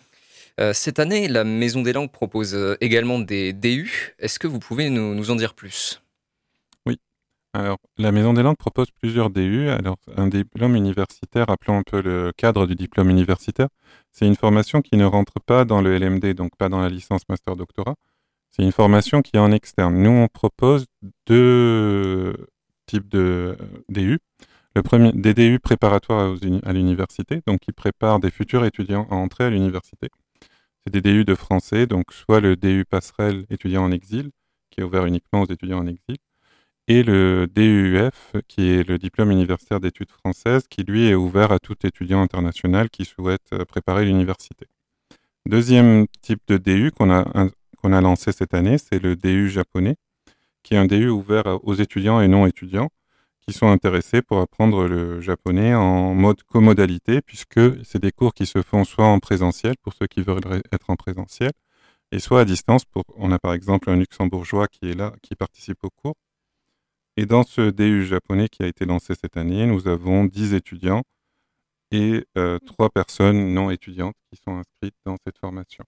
Euh, 0.60 0.74
cette 0.74 0.98
année, 0.98 1.28
la 1.28 1.44
Maison 1.44 1.80
des 1.80 1.94
Langues 1.94 2.12
propose 2.12 2.54
euh, 2.54 2.76
également 2.82 3.20
des 3.20 3.54
DU. 3.54 4.14
Est-ce 4.18 4.38
que 4.38 4.48
vous 4.48 4.58
pouvez 4.58 4.90
nous 4.90 5.30
en 5.30 5.34
dire 5.34 5.54
plus? 5.54 6.02
Alors, 7.58 7.78
la 7.96 8.12
Maison 8.12 8.34
des 8.34 8.44
Langues 8.44 8.56
propose 8.56 8.92
plusieurs 8.92 9.30
DU. 9.30 9.68
Alors, 9.68 9.96
un 10.16 10.28
diplôme 10.28 10.76
universitaire, 10.76 11.50
appelons 11.50 11.78
un 11.78 11.82
peu 11.82 12.00
le 12.00 12.30
cadre 12.36 12.68
du 12.68 12.76
diplôme 12.76 13.10
universitaire, 13.10 13.66
c'est 14.12 14.28
une 14.28 14.36
formation 14.36 14.80
qui 14.80 14.96
ne 14.96 15.04
rentre 15.04 15.40
pas 15.44 15.64
dans 15.64 15.82
le 15.82 15.98
LMD, 15.98 16.34
donc 16.34 16.52
pas 16.56 16.68
dans 16.68 16.80
la 16.80 16.88
licence 16.88 17.22
master 17.28 17.56
doctorat. 17.56 17.96
C'est 18.52 18.62
une 18.62 18.70
formation 18.70 19.22
qui 19.22 19.32
est 19.34 19.40
en 19.40 19.50
externe. 19.50 19.96
Nous, 20.00 20.08
on 20.08 20.28
propose 20.28 20.86
deux 21.26 22.46
types 22.86 23.08
de 23.08 23.56
euh, 23.60 23.82
DU. 23.88 24.20
Le 24.76 24.84
premier, 24.84 25.10
des 25.12 25.34
DU 25.34 25.58
préparatoires 25.58 26.36
à 26.62 26.72
l'université, 26.72 27.40
donc 27.44 27.58
qui 27.58 27.72
préparent 27.72 28.20
des 28.20 28.30
futurs 28.30 28.64
étudiants 28.66 29.08
à 29.10 29.16
entrer 29.16 29.42
à 29.42 29.50
l'université. 29.50 30.10
C'est 30.86 30.92
des 30.92 31.00
DU 31.00 31.24
de 31.24 31.34
français, 31.34 31.88
donc 31.88 32.12
soit 32.12 32.38
le 32.38 32.54
DU 32.54 32.84
passerelle 32.84 33.46
étudiant 33.50 33.82
en 33.82 33.90
exil, 33.90 34.30
qui 34.70 34.80
est 34.80 34.84
ouvert 34.84 35.06
uniquement 35.06 35.42
aux 35.42 35.46
étudiants 35.46 35.80
en 35.80 35.88
exil, 35.88 36.18
et 36.88 37.02
le 37.02 37.47
DUF, 37.47 38.33
qui 38.49 38.71
est 38.71 38.88
le 38.88 38.97
diplôme 38.97 39.30
universitaire 39.30 39.78
d'études 39.78 40.11
françaises, 40.11 40.66
qui 40.68 40.83
lui 40.83 41.07
est 41.07 41.14
ouvert 41.14 41.52
à 41.52 41.59
tout 41.59 41.76
étudiant 41.87 42.23
international 42.23 42.88
qui 42.88 43.04
souhaite 43.04 43.52
euh, 43.52 43.66
préparer 43.66 44.07
l'université. 44.07 44.66
Deuxième 45.45 46.07
type 46.23 46.40
de 46.49 46.57
DU 46.57 46.90
qu'on 46.90 47.11
a, 47.11 48.00
lancé 48.00 48.33
cette 48.33 48.54
année, 48.54 48.78
c'est 48.78 49.02
le 49.02 49.16
DU 49.16 49.50
japonais, 49.50 49.97
qui 50.62 50.75
est 50.75 50.78
un 50.78 50.87
DU 50.87 51.11
ouvert 51.11 51.59
aux 51.62 51.75
étudiants 51.75 52.21
et 52.23 52.28
non 52.28 52.47
étudiants 52.47 52.88
qui 53.47 53.54
sont 53.54 53.68
intéressés 53.68 54.21
pour 54.21 54.40
apprendre 54.40 54.87
le 54.87 55.23
japonais 55.23 55.75
en 55.75 56.14
mode 56.14 56.42
comodalité, 56.42 57.23
puisque 57.23 57.83
c'est 57.83 57.99
des 57.99 58.12
cours 58.12 58.35
qui 58.35 58.45
se 58.45 58.61
font 58.61 58.85
soit 58.85 59.07
en 59.07 59.21
présentiel 59.21 59.75
pour 59.83 59.95
ceux 59.95 60.07
qui 60.07 60.23
veulent 60.23 60.62
être 60.71 60.90
en 60.90 60.97
présentiel, 60.97 61.52
et 62.12 62.18
soit 62.18 62.40
à 62.40 62.45
distance. 62.45 62.85
Pour, 62.85 63.04
on 63.16 63.33
a 63.33 63.38
par 63.38 63.54
exemple 63.54 63.88
un 63.88 63.97
luxembourgeois 63.97 64.68
qui 64.68 64.90
est 64.90 64.95
là, 64.95 65.14
qui 65.23 65.35
participe 65.35 65.83
au 65.83 65.90
cours. 65.90 66.14
Et 67.18 67.26
dans 67.26 67.42
ce 67.42 67.70
DU 67.70 68.06
japonais 68.06 68.48
qui 68.48 68.62
a 68.62 68.68
été 68.68 68.84
lancé 68.84 69.12
cette 69.20 69.37
année, 69.37 69.66
nous 69.66 69.88
avons 69.88 70.25
10 70.25 70.54
étudiants 70.54 71.02
et 71.90 72.25
euh, 72.37 72.60
3 72.64 72.90
personnes 72.90 73.52
non 73.52 73.72
étudiantes 73.72 74.14
qui 74.30 74.40
sont 74.40 74.52
inscrites 74.52 74.94
dans 75.04 75.16
cette 75.26 75.37
formation. 75.37 75.82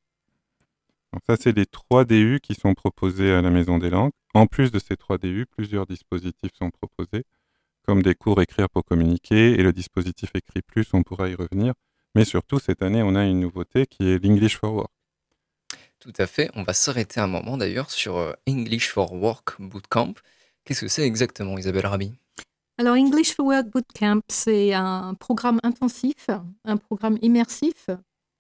Donc 1.13 1.23
ça, 1.29 1.37
c'est 1.41 1.57
les 1.57 1.67
trois 1.67 2.05
DU 2.05 2.41
qui 2.43 2.57
sont 2.57 2.75
proposés 2.75 3.31
à 3.31 3.43
la 3.43 3.51
Maison 3.51 3.79
des 3.79 3.91
Langues. 3.91 4.11
En 4.35 4.49
plus 4.49 4.73
de 4.73 4.81
ces 4.81 4.97
trois 4.97 5.19
DU, 5.19 5.47
plusieurs 5.47 5.87
dispositifs 5.87 6.51
sont 6.59 6.71
proposés, 6.71 7.25
comme 7.87 8.03
des 8.03 8.17
cours 8.17 8.43
écrire 8.43 8.69
pour 8.69 8.85
communiquer 8.85 9.53
et 9.53 9.63
le 9.63 9.73
dispositif 9.73 10.31
écrit 10.35 10.63
plus, 10.63 10.93
on 10.95 11.05
pourra 11.05 11.29
y 11.29 11.37
revenir. 11.37 11.75
Mais 12.17 12.25
surtout, 12.25 12.59
cette 12.59 12.83
année, 12.83 13.05
on 13.05 13.15
a 13.15 13.25
une 13.25 13.39
nouveauté 13.39 13.87
qui 13.87 14.03
est 14.11 14.19
l'English 14.19 14.59
for 14.59 14.75
Work. 14.75 14.91
Tout 16.01 16.13
à 16.19 16.27
fait. 16.27 16.51
On 16.55 16.65
va 16.65 16.73
s'arrêter 16.73 17.21
un 17.21 17.29
moment 17.29 17.57
d'ailleurs 17.57 17.93
sur 17.93 18.17
euh, 18.17 18.33
English 18.49 18.89
for 18.89 19.13
Work 19.13 19.61
Bootcamp. 19.61 20.15
Qu'est-ce 20.65 20.83
que 20.83 20.89
c'est 20.89 21.07
exactement, 21.07 21.59
Isabelle 21.59 21.87
Rabi? 21.87 22.13
Alors, 22.79 22.97
English 22.97 23.35
for 23.35 23.45
Work 23.47 23.69
Bootcamp, 23.69 24.23
c'est 24.29 24.73
un 24.73 25.15
programme 25.15 25.61
intensif, 25.63 26.31
un 26.65 26.77
programme 26.79 27.19
immersif 27.21 27.91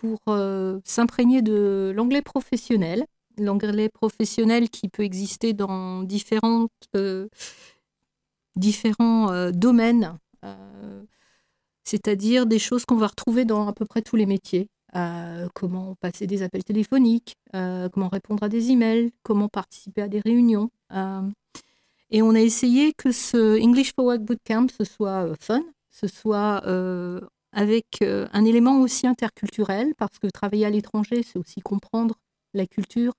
pour 0.00 0.18
euh, 0.28 0.80
s'imprégner 0.82 1.42
de 1.42 1.92
l'anglais 1.94 2.22
professionnel. 2.22 3.04
L'anglais 3.36 3.90
professionnel 3.90 4.70
qui 4.70 4.88
peut 4.88 5.02
exister 5.02 5.52
dans 5.52 6.02
différentes, 6.02 6.72
euh, 6.96 7.28
différents 8.56 9.30
euh, 9.30 9.50
domaines, 9.50 10.16
c'est-à-dire 11.84 12.46
des 12.46 12.58
choses 12.58 12.86
qu'on 12.86 12.96
va 12.96 13.08
retrouver 13.08 13.44
dans 13.44 13.68
à 13.68 13.74
peu 13.74 13.84
près 13.84 14.00
tous 14.00 14.16
les 14.16 14.26
métiers. 14.26 14.68
Comment 15.54 15.96
passer 16.00 16.26
des 16.26 16.42
appels 16.42 16.64
téléphoniques, 16.64 17.36
comment 17.52 18.08
répondre 18.08 18.42
à 18.42 18.48
des 18.48 18.70
emails, 18.70 19.12
comment 19.22 19.48
participer 19.48 20.02
à 20.02 20.08
des 20.08 20.20
réunions. 20.20 20.70
Et 22.10 22.22
on 22.22 22.34
a 22.34 22.40
essayé 22.40 22.92
que 22.92 23.12
ce 23.12 23.60
English 23.62 23.94
for 23.94 24.04
Work 24.04 24.22
Bootcamp, 24.22 24.66
ce 24.76 24.84
soit 24.84 25.26
euh, 25.26 25.34
fun, 25.38 25.62
ce 25.90 26.08
soit 26.08 26.62
euh, 26.66 27.20
avec 27.52 27.98
euh, 28.02 28.26
un 28.32 28.44
élément 28.44 28.80
aussi 28.80 29.06
interculturel, 29.06 29.94
parce 29.96 30.18
que 30.18 30.26
travailler 30.26 30.66
à 30.66 30.70
l'étranger, 30.70 31.22
c'est 31.22 31.38
aussi 31.38 31.60
comprendre 31.60 32.16
la 32.54 32.66
culture 32.66 33.12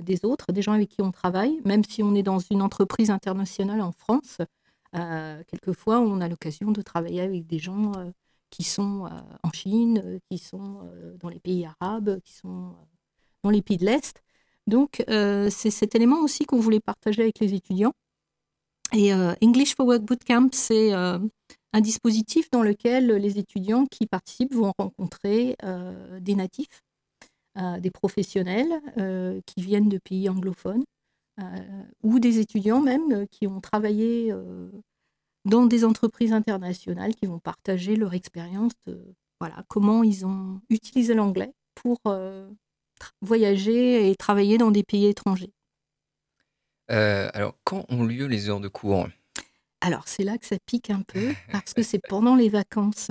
des 0.00 0.24
autres, 0.24 0.52
des 0.52 0.62
gens 0.62 0.72
avec 0.72 0.88
qui 0.88 1.02
on 1.02 1.12
travaille, 1.12 1.60
même 1.66 1.84
si 1.84 2.02
on 2.02 2.14
est 2.14 2.22
dans 2.22 2.38
une 2.38 2.62
entreprise 2.62 3.10
internationale 3.10 3.82
en 3.82 3.92
France. 3.92 4.38
quelquefois, 5.48 6.00
on 6.00 6.22
a 6.22 6.28
l'occasion 6.28 6.70
de 6.70 6.80
travailler 6.80 7.20
avec 7.20 7.46
des 7.46 7.58
gens 7.58 7.92
qui 8.48 8.62
sont 8.64 9.06
en 9.42 9.52
Chine, 9.52 10.18
qui 10.30 10.38
sont 10.38 10.90
dans 11.20 11.28
les 11.28 11.40
pays 11.40 11.66
arabes, 11.66 12.20
qui 12.24 12.32
sont 12.32 12.74
dans 13.42 13.50
les 13.50 13.60
pays 13.60 13.76
de 13.76 13.84
l'Est. 13.84 14.22
Donc, 14.66 15.04
c'est 15.06 15.70
cet 15.70 15.94
élément 15.94 16.20
aussi 16.22 16.46
qu'on 16.46 16.58
voulait 16.58 16.80
partager 16.80 17.20
avec 17.20 17.38
les 17.38 17.52
étudiants. 17.52 17.92
Et 18.92 19.12
euh, 19.12 19.34
English 19.42 19.76
for 19.76 19.86
Work 19.86 20.02
Bootcamp, 20.02 20.48
c'est 20.52 20.92
euh, 20.92 21.18
un 21.72 21.80
dispositif 21.80 22.50
dans 22.50 22.62
lequel 22.62 23.06
les 23.06 23.38
étudiants 23.38 23.86
qui 23.86 24.06
participent 24.06 24.54
vont 24.54 24.72
rencontrer 24.78 25.56
euh, 25.62 26.18
des 26.20 26.34
natifs, 26.34 26.82
des 27.80 27.90
professionnels 27.90 28.80
qui 29.44 29.60
viennent 29.60 29.88
de 29.88 29.98
pays 29.98 30.30
anglophones, 30.30 30.84
ou 32.02 32.18
des 32.18 32.38
étudiants 32.38 32.80
même 32.80 33.26
qui 33.26 33.46
ont 33.48 33.60
travaillé 33.60 34.32
dans 35.44 35.66
des 35.66 35.84
entreprises 35.84 36.32
internationales, 36.32 37.14
qui 37.14 37.26
vont 37.26 37.40
partager 37.40 37.96
leur 37.96 38.14
expérience 38.14 38.72
de 38.86 39.04
voilà, 39.40 39.62
comment 39.68 40.04
ils 40.04 40.24
ont 40.24 40.60
utilisé 40.70 41.12
l'anglais 41.12 41.52
pour 41.74 41.98
voyager 43.20 44.08
et 44.08 44.14
travailler 44.14 44.56
dans 44.56 44.70
des 44.70 44.84
pays 44.84 45.06
étrangers. 45.06 45.52
Euh, 46.90 47.30
Alors, 47.34 47.54
quand 47.64 47.84
ont 47.88 48.04
lieu 48.04 48.26
les 48.26 48.48
heures 48.48 48.60
de 48.60 48.68
cours 48.68 49.06
Alors, 49.80 50.02
c'est 50.06 50.24
là 50.24 50.38
que 50.38 50.46
ça 50.46 50.56
pique 50.66 50.90
un 50.90 51.02
peu, 51.02 51.32
parce 51.52 51.72
que 51.74 51.82
c'est 51.82 52.00
pendant 52.08 52.34
les 52.34 52.48
vacances. 52.48 53.10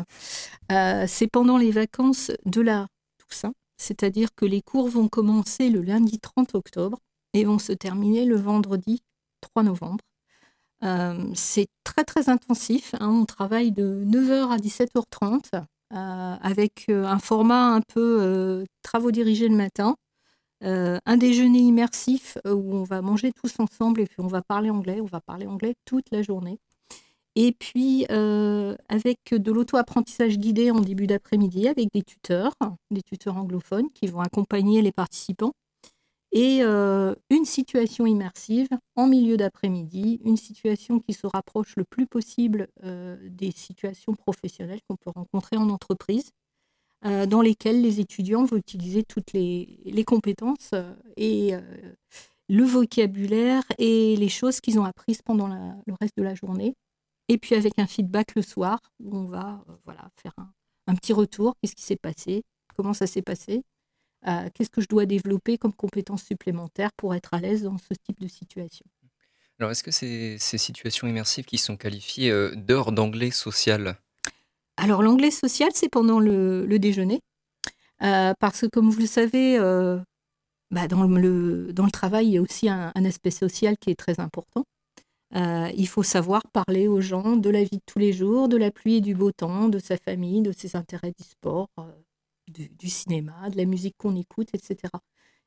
Euh, 0.71 1.05
c'est 1.07 1.27
pendant 1.27 1.57
les 1.57 1.71
vacances 1.71 2.31
de 2.45 2.62
la 2.62 2.88
Toussaint, 3.17 3.53
c'est-à-dire 3.77 4.29
que 4.36 4.45
les 4.45 4.62
cours 4.62 4.89
vont 4.89 5.07
commencer 5.07 5.69
le 5.69 5.81
lundi 5.81 6.19
30 6.19 6.55
octobre 6.55 7.00
et 7.33 7.45
vont 7.45 7.59
se 7.59 7.71
terminer 7.71 8.25
le 8.25 8.36
vendredi 8.36 9.01
3 9.41 9.63
novembre. 9.63 10.03
Euh, 10.83 11.29
c'est 11.33 11.67
très 11.83 12.03
très 12.03 12.29
intensif. 12.29 12.95
hein. 13.00 13.09
On 13.09 13.25
travaille 13.25 13.71
de 13.71 14.03
9h 14.05 14.50
à 14.51 14.57
17h30 14.57 15.53
euh, 15.53 16.36
avec 16.41 16.86
un 16.89 17.19
format 17.19 17.74
un 17.75 17.81
peu 17.81 18.65
travaux 18.81 19.12
dirigés 19.12 19.48
le 19.50 19.55
matin, 19.55 19.95
un 20.61 21.17
déjeuner 21.17 21.59
immersif 21.59 22.37
euh, 22.45 22.53
où 22.53 22.73
on 22.75 22.83
va 22.83 23.01
manger 23.01 23.31
tous 23.31 23.59
ensemble 23.59 24.01
et 24.01 24.05
puis 24.05 24.19
on 24.19 24.27
va 24.27 24.41
parler 24.41 24.69
anglais. 24.69 24.99
On 25.01 25.05
va 25.05 25.21
parler 25.21 25.47
anglais 25.47 25.75
toute 25.85 26.11
la 26.11 26.21
journée. 26.21 26.59
Et 27.35 27.53
puis 27.53 28.05
euh, 28.11 28.75
avec 28.89 29.19
de 29.31 29.51
l'auto-apprentissage 29.51 30.37
guidé 30.37 30.71
en 30.71 30.81
début 30.81 31.07
d'après-midi 31.07 31.67
avec 31.67 31.87
des 31.93 32.01
tuteurs, 32.01 32.53
des 32.91 33.03
tuteurs 33.03 33.37
anglophones 33.37 33.89
qui 33.91 34.07
vont 34.07 34.19
accompagner 34.19 34.81
les 34.81 34.91
participants 34.91 35.53
et 36.31 36.59
euh, 36.61 37.15
une 37.29 37.45
situation 37.45 38.05
immersive 38.05 38.67
en 38.95 39.07
milieu 39.07 39.37
d'après-midi, 39.37 40.19
une 40.25 40.37
situation 40.37 40.99
qui 40.99 41.13
se 41.13 41.27
rapproche 41.27 41.75
le 41.75 41.85
plus 41.85 42.07
possible 42.07 42.67
des 42.83 43.51
situations 43.51 44.13
professionnelles 44.13 44.81
qu'on 44.87 44.95
peut 44.95 45.11
rencontrer 45.15 45.57
en 45.57 45.69
entreprise, 45.69 46.31
euh, 47.06 47.25
dans 47.25 47.41
lesquelles 47.41 47.82
les 47.82 48.00
étudiants 48.00 48.44
vont 48.46 48.58
utiliser 48.58 49.03
toutes 49.03 49.34
les, 49.34 50.03
compétences 50.06 50.72
euh, 50.74 50.94
et 51.15 51.56
euh, 51.56 51.62
le 52.50 52.63
vocabulaire 52.63 53.63
et 53.77 54.15
les 54.18 54.29
choses 54.29 54.60
qu'ils 54.60 54.79
ont 54.79 54.86
apprises 54.86 55.22
pendant 55.22 55.48
le 55.48 55.94
reste 56.01 56.18
de 56.18 56.24
la 56.24 56.36
journée. 56.36 56.75
Et 57.27 57.38
puis 57.38 57.56
avec 57.56 57.77
un 57.77 57.88
feedback 57.88 58.36
le 58.36 58.41
soir, 58.41 58.79
où 59.00 59.15
on 59.15 59.25
va 59.25 59.63
voilà, 59.86 60.10
faire 60.22 60.34
un, 60.88 60.96
petit 60.96 61.13
retour, 61.13 61.56
qu'est-ce 61.62 61.75
qui 61.75 61.84
s'est 61.84 61.96
passé, 61.96 62.44
comment 62.75 62.94
ça 62.94 63.06
s'est 63.06 63.22
passé, 63.22 63.63
qu'est-ce 64.25 64.72
que 64.72 64.82
je 64.82 64.88
dois 64.88 65.06
développer 65.06 65.60
comme 65.60 65.74
compétences 65.74 66.24
supplémentaires 66.24 66.91
pour 66.98 67.13
être 67.13 67.36
à 67.36 67.39
l'aise 67.39 67.62
dans 67.62 67.77
ce 67.77 67.94
type 67.94 68.20
de 68.20 68.27
situation? 68.27 68.86
Alors, 69.60 69.72
est-ce 69.72 69.84
que 69.84 69.91
ces, 69.91 70.38
ces 70.39 70.58
situations 70.58 71.08
immersives 71.08 71.44
qui 71.44 71.58
sont 71.58 71.75
qualifiées 71.75 72.32
euh, 72.32 72.56
d'heures 72.56 72.94
d'anglais 72.94 73.29
social? 73.29 73.98
Alors 74.79 75.03
l'anglais 75.03 75.31
social, 75.31 75.69
c'est 75.74 75.89
pendant 75.89 76.19
le, 76.19 76.65
déjeuner, 76.79 77.19
Euh, 78.01 78.33
parce 78.39 78.62
que 78.62 78.67
comme 78.67 78.89
vous 78.89 79.01
le 79.01 79.07
savez, 79.07 79.57
euh, 79.59 80.00
bah, 80.71 80.88
dans, 80.88 81.03
le, 81.05 81.74
travail, 81.91 82.27
il 82.27 82.33
y 82.33 82.38
a 82.38 82.41
aussi 82.41 82.69
un, 82.69 82.93
aspect 83.05 83.31
social 83.31 83.77
qui 83.77 83.89
est 83.91 83.95
très 84.00 84.19
important. 84.21 84.63
Euh, 85.36 85.69
il 85.75 85.88
faut 85.88 86.03
savoir 86.03 86.43
parler 86.53 86.88
aux 86.88 87.01
gens 87.01 87.36
de 87.36 87.50
la 87.50 87.63
vie 87.63 87.77
de 87.77 87.83
tous 87.86 88.00
les 88.00 88.13
jours, 88.13 88.48
de 88.48 88.57
la 88.57 88.71
pluie 88.71 88.95
et 88.95 89.01
du 89.01 89.15
beau 89.15 89.31
temps, 89.31 89.67
de 89.67 89.79
sa 89.79 89.98
famille, 89.98 90.41
de 90.41 90.53
ses 90.53 90.75
intérêts 90.77 91.12
du 91.12 91.25
sport, 91.25 91.69
du, 92.48 92.89
cinéma, 92.89 93.50
de 93.50 93.57
la 93.57 93.65
musique 93.65 93.95
qu'on 93.98 94.15
écoute, 94.15 94.50
etc. 94.53 94.77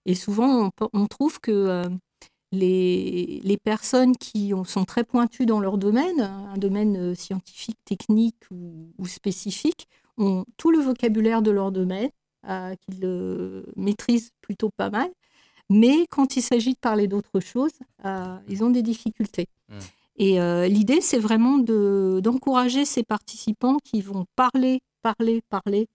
Et 0.06 0.14
souvent, 0.14 0.70
on, 0.92 1.06
trouve 1.06 1.40
que 1.40 1.88
les, 2.52 3.40
les 3.42 3.56
personnes 3.56 4.16
qui 4.16 4.52
ont- 4.54 4.64
sont 4.64 4.84
très 4.84 5.04
pointues 5.04 5.46
dans 5.46 5.58
leur 5.60 5.78
domaine, 5.78 6.20
un 6.20 6.56
domaine 6.58 6.96
euh, 6.96 7.14
scientifique, 7.14 7.78
technique 7.84 8.36
ou, 8.50 8.92
ou 8.98 9.06
spécifique, 9.06 9.88
ont 10.18 10.44
tout 10.58 10.70
le 10.70 10.78
vocabulaire 10.78 11.42
de 11.42 11.50
leur 11.50 11.72
domaine, 11.72 12.10
euh, 12.48 12.74
qu'ils 12.84 13.04
euh, 13.04 13.62
maîtrisent 13.76 14.30
plutôt 14.42 14.70
pas 14.76 14.90
mal. 14.90 15.10
Mais 15.70 16.06
quand 16.10 16.36
il 16.36 16.42
s'agit 16.42 16.74
de 16.74 16.78
parler 16.78 17.06
d'autre 17.08 17.40
chose, 17.40 17.72
euh, 18.04 18.36
ils 18.48 18.62
ont 18.62 18.70
des 18.70 18.82
difficultés. 18.82 19.46
Mm. 19.70 19.74
Et 20.16 20.40
euh, 20.40 20.68
l'idée, 20.68 21.00
c'est 21.00 21.18
vraiment 21.18 21.56
de- 21.56 22.20
d'encourager 22.22 22.84
ces 22.84 23.02
participants 23.02 23.78
qui 23.82 24.02
vont 24.02 24.26
parler, 24.36 24.80
parler, 25.02 25.40
parler 25.48 25.88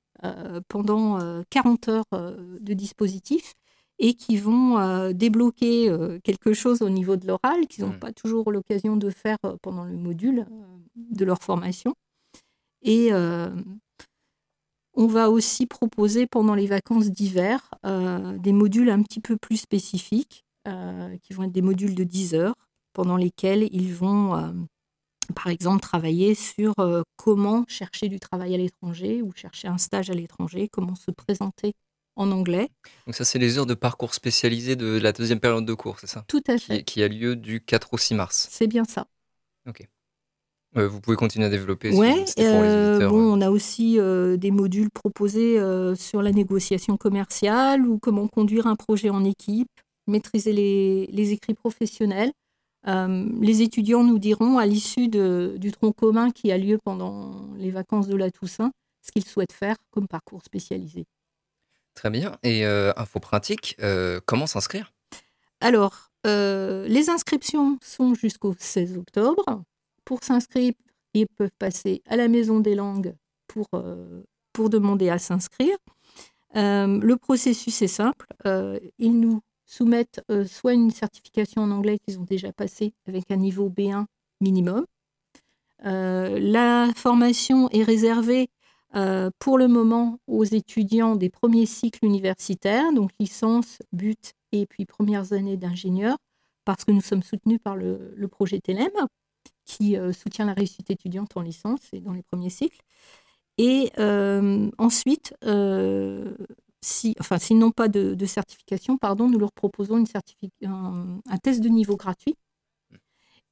pendant 0.67 1.19
euh, 1.21 1.43
40 1.51 1.89
heures 1.89 2.05
de 2.11 2.73
dispositif 2.73 3.53
et 3.99 4.13
qui 4.13 4.37
vont 4.37 4.77
euh, 4.77 5.11
débloquer 5.13 5.89
euh, 5.89 6.19
quelque 6.23 6.53
chose 6.53 6.81
au 6.81 6.89
niveau 6.89 7.15
de 7.15 7.25
l'oral 7.27 7.67
qu'ils 7.67 7.83
n'ont 7.85 7.93
Mm. 7.93 7.99
pas 7.99 8.13
toujours 8.13 8.51
l'occasion 8.51 8.95
de 8.97 9.09
faire 9.09 9.37
euh, 9.45 9.55
pendant 9.61 9.85
le 9.85 9.97
module 9.97 10.45
de 10.95 11.25
leur 11.25 11.41
formation. 11.41 11.93
Et 12.83 13.11
on 14.93 15.07
va 15.07 15.29
aussi 15.29 15.65
proposer 15.65 16.25
pendant 16.27 16.55
les 16.55 16.67
vacances 16.67 17.09
d'hiver 17.09 17.69
des 17.83 18.53
modules 18.53 18.89
un 18.89 19.01
petit 19.01 19.19
peu 19.19 19.35
plus 19.35 19.57
spécifiques, 19.57 20.45
qui 20.63 21.33
vont 21.33 21.43
être 21.43 21.51
des 21.51 21.61
modules 21.61 21.95
de 21.95 22.03
10 22.03 22.33
heures, 22.35 22.55
pendant 22.93 23.17
lesquels 23.17 23.67
ils 23.71 23.93
vont, 23.93 24.53
par 25.35 25.47
exemple, 25.47 25.81
travailler 25.81 26.35
sur 26.35 26.73
euh, 26.79 27.01
comment 27.17 27.65
chercher 27.67 28.07
du 28.09 28.19
travail 28.19 28.53
à 28.53 28.57
l'étranger 28.57 29.21
ou 29.21 29.31
chercher 29.35 29.67
un 29.67 29.77
stage 29.77 30.09
à 30.09 30.13
l'étranger, 30.13 30.69
comment 30.69 30.95
se 30.95 31.11
présenter 31.11 31.73
en 32.17 32.31
anglais. 32.31 32.69
Donc 33.05 33.15
ça, 33.15 33.23
c'est 33.23 33.39
les 33.39 33.57
heures 33.57 33.65
de 33.65 33.73
parcours 33.73 34.13
spécialisé 34.13 34.75
de 34.75 34.99
la 34.99 35.13
deuxième 35.13 35.39
période 35.39 35.65
de 35.65 35.73
cours, 35.73 35.99
c'est 35.99 36.07
ça? 36.07 36.25
Tout 36.27 36.43
à 36.47 36.55
qui, 36.55 36.65
fait. 36.65 36.83
qui 36.83 37.03
a 37.03 37.07
lieu 37.07 37.35
du 37.35 37.61
4 37.61 37.93
au 37.93 37.97
6 37.97 38.15
mars. 38.15 38.47
C'est 38.51 38.67
bien 38.67 38.83
ça. 38.83 39.07
Euh, 40.75 40.87
vous 40.87 40.99
pouvez 40.99 41.15
continuer 41.15 41.45
à 41.45 41.49
développer. 41.49 41.91
les 41.91 42.25
euh, 42.39 43.07
bon, 43.07 43.21
on 43.21 43.41
a 43.41 43.49
aussi 43.49 43.99
euh, 43.99 44.37
des 44.37 44.51
modules 44.51 44.91
proposés 44.91 45.57
euh, 45.57 45.95
sur 45.95 46.21
la 46.21 46.31
négociation 46.31 46.97
commerciale 46.97 47.87
ou 47.87 47.99
comment 47.99 48.27
conduire 48.27 48.67
un 48.67 48.75
projet 48.75 49.09
en 49.09 49.23
équipe, 49.23 49.69
maîtriser 50.07 50.53
les, 50.53 51.07
les 51.07 51.31
écrits 51.31 51.53
professionnels. 51.55 52.31
Les 52.85 53.63
étudiants 53.63 54.03
nous 54.03 54.17
diront 54.17 54.59
à 54.59 54.65
l'issue 54.65 55.09
du 55.09 55.71
tronc 55.73 55.91
commun 55.91 56.31
qui 56.31 56.53
a 56.53 56.57
lieu 56.57 56.77
pendant 56.81 57.49
les 57.57 57.69
vacances 57.69 58.07
de 58.07 58.15
la 58.15 58.31
Toussaint 58.31 58.71
ce 59.01 59.11
qu'ils 59.11 59.25
souhaitent 59.25 59.51
faire 59.51 59.75
comme 59.91 60.07
parcours 60.07 60.41
spécialisé. 60.43 61.05
Très 61.97 62.11
bien. 62.11 62.37
Et 62.43 62.63
euh, 62.63 62.93
info 62.95 63.19
pratique, 63.19 63.75
euh, 63.81 64.19
comment 64.27 64.45
s'inscrire? 64.45 64.93
Alors, 65.61 66.11
euh, 66.27 66.87
les 66.87 67.09
inscriptions 67.09 67.79
sont 67.81 68.13
jusqu'au 68.13 68.53
16 68.57 68.99
octobre. 68.99 69.43
Pour 70.05 70.23
s'inscrire, 70.23 70.73
ils 71.15 71.25
peuvent 71.25 71.49
passer 71.57 72.03
à 72.07 72.15
la 72.15 72.27
Maison 72.27 72.59
des 72.59 72.75
langues 72.75 73.15
pour, 73.47 73.67
pour 74.53 74.69
demander 74.69 75.09
à 75.09 75.17
s'inscrire. 75.17 75.75
Le 76.53 77.15
processus 77.15 77.81
est 77.81 77.87
simple. 77.87 78.27
Ils 78.45 79.19
nous 79.19 79.41
soumettent 79.65 80.21
soit 80.45 80.73
une 80.73 80.91
certification 80.91 81.63
en 81.63 81.71
anglais 81.71 81.97
qu'ils 81.97 82.19
ont 82.19 82.25
déjà 82.25 82.53
passée 82.53 82.93
avec 83.07 83.31
un 83.31 83.37
niveau 83.37 83.69
B1 83.75 84.05
minimum. 84.39 84.85
La 85.83 86.89
formation 86.95 87.69
est 87.71 87.83
réservée 87.83 88.49
euh, 88.95 89.29
pour 89.39 89.57
le 89.57 89.67
moment 89.67 90.19
aux 90.27 90.45
étudiants 90.45 91.15
des 91.15 91.29
premiers 91.29 91.65
cycles 91.65 92.05
universitaires, 92.05 92.93
donc 92.93 93.11
licence, 93.19 93.79
but 93.91 94.33
et 94.53 94.65
puis 94.65 94.85
premières 94.85 95.33
années 95.33 95.57
d'ingénieur, 95.57 96.17
parce 96.63 96.85
que 96.85 96.91
nous 96.91 97.01
sommes 97.01 97.23
soutenus 97.23 97.59
par 97.61 97.75
le, 97.75 98.27
projet 98.31 98.59
TELEM, 98.59 98.91
qui 99.65 99.97
euh, 99.97 100.13
soutient 100.13 100.45
la 100.45 100.53
réussite 100.53 100.89
étudiante 100.89 101.35
en 101.35 101.41
licence 101.41 101.81
et 101.91 101.99
dans 101.99 102.13
les 102.13 102.23
premiers 102.23 102.49
cycles. 102.49 102.79
Et 103.57 103.91
euh, 103.99 104.69
ensuite, 104.77 105.33
si, 106.81 107.15
enfin, 107.19 107.39
s'ils 107.39 107.57
n'ont 107.57 107.71
pas 107.71 107.89
de, 107.89 108.25
certification, 108.25 108.97
pardon, 108.97 109.27
nous 109.29 109.39
leur 109.39 109.51
proposons 109.51 109.97
une 109.97 110.05
un, 110.63 111.37
test 111.43 111.61
de 111.61 111.69
niveau 111.69 111.97
gratuit. 111.97 112.35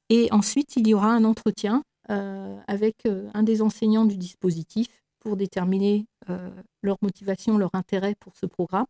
Et 0.08 0.28
ensuite, 0.32 0.76
il 0.76 0.86
y 0.86 0.94
aura 0.94 1.12
un 1.12 1.24
entretien 1.24 1.82
avec 2.08 3.02
un 3.34 3.42
des 3.42 3.62
enseignants 3.62 4.04
du 4.04 4.16
dispositif 4.16 5.02
pour 5.26 5.36
déterminer 5.36 6.06
euh, 6.30 6.50
leur 6.82 6.98
motivation, 7.02 7.58
leur 7.58 7.74
intérêt 7.74 8.14
pour 8.14 8.36
ce 8.36 8.46
programme. 8.46 8.86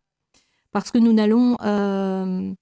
Parce 0.71 0.91
que 0.91 0.99
nous 0.99 1.15
n'allons 1.15 1.57
euh, 1.63 2.53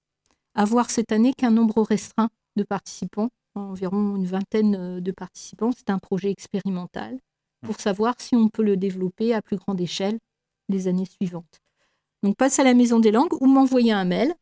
avoir 0.53 0.89
cette 0.89 1.11
année 1.11 1.33
qu'un 1.33 1.51
nombre 1.51 1.81
restreint 1.81 2.29
de 2.55 2.63
participants, 2.63 3.31
environ 3.53 4.15
une 4.15 4.27
vingtaine 4.27 4.75
euh, 4.75 5.01
de 5.01 5.11
participants. 5.11 5.71
C'est 5.75 5.89
un 5.89 5.99
projet 5.99 6.31
expérimental 6.31 7.19
pour 7.63 7.81
savoir 7.81 8.15
si 8.17 8.37
on 8.37 8.47
peut 8.47 8.63
le 8.63 8.77
développer 8.77 9.33
à 9.33 9.41
plus 9.41 9.57
grande 9.57 9.81
échelle 9.81 10.19
les 10.69 10.87
années 10.87 11.03
suivantes. 11.03 11.59
Donc 12.23 12.37
passe 12.37 12.59
à 12.59 12.63
la 12.63 12.75
Maison 12.75 13.01
des 13.01 13.11
langues 13.11 13.33
ou 13.41 13.45
m'envoyer 13.45 13.91
un 13.91 14.05
mail 14.05 14.33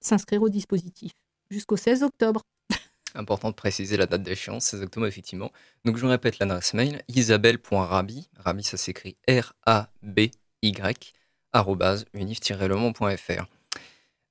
s'inscrire 0.00 0.42
au 0.42 0.48
dispositif 0.48 1.12
jusqu'au 1.50 1.76
16 1.76 2.02
octobre. 2.02 2.42
Important 3.14 3.50
de 3.50 3.54
préciser 3.54 3.96
la 3.96 4.06
date 4.06 4.22
d'échéance, 4.22 4.66
16 4.66 4.82
octobre, 4.82 5.06
effectivement. 5.06 5.50
Donc 5.84 5.96
je 5.96 6.06
répète 6.06 6.38
l'adresse 6.38 6.74
mail, 6.74 7.02
isabelle.rabi, 7.08 8.28
rabi 8.38 8.62
ça 8.62 8.76
s'écrit 8.76 9.16
R-A-B-Y, 9.28 11.12
arrobase 11.52 12.04
unif-lemans.fr. 12.14 13.46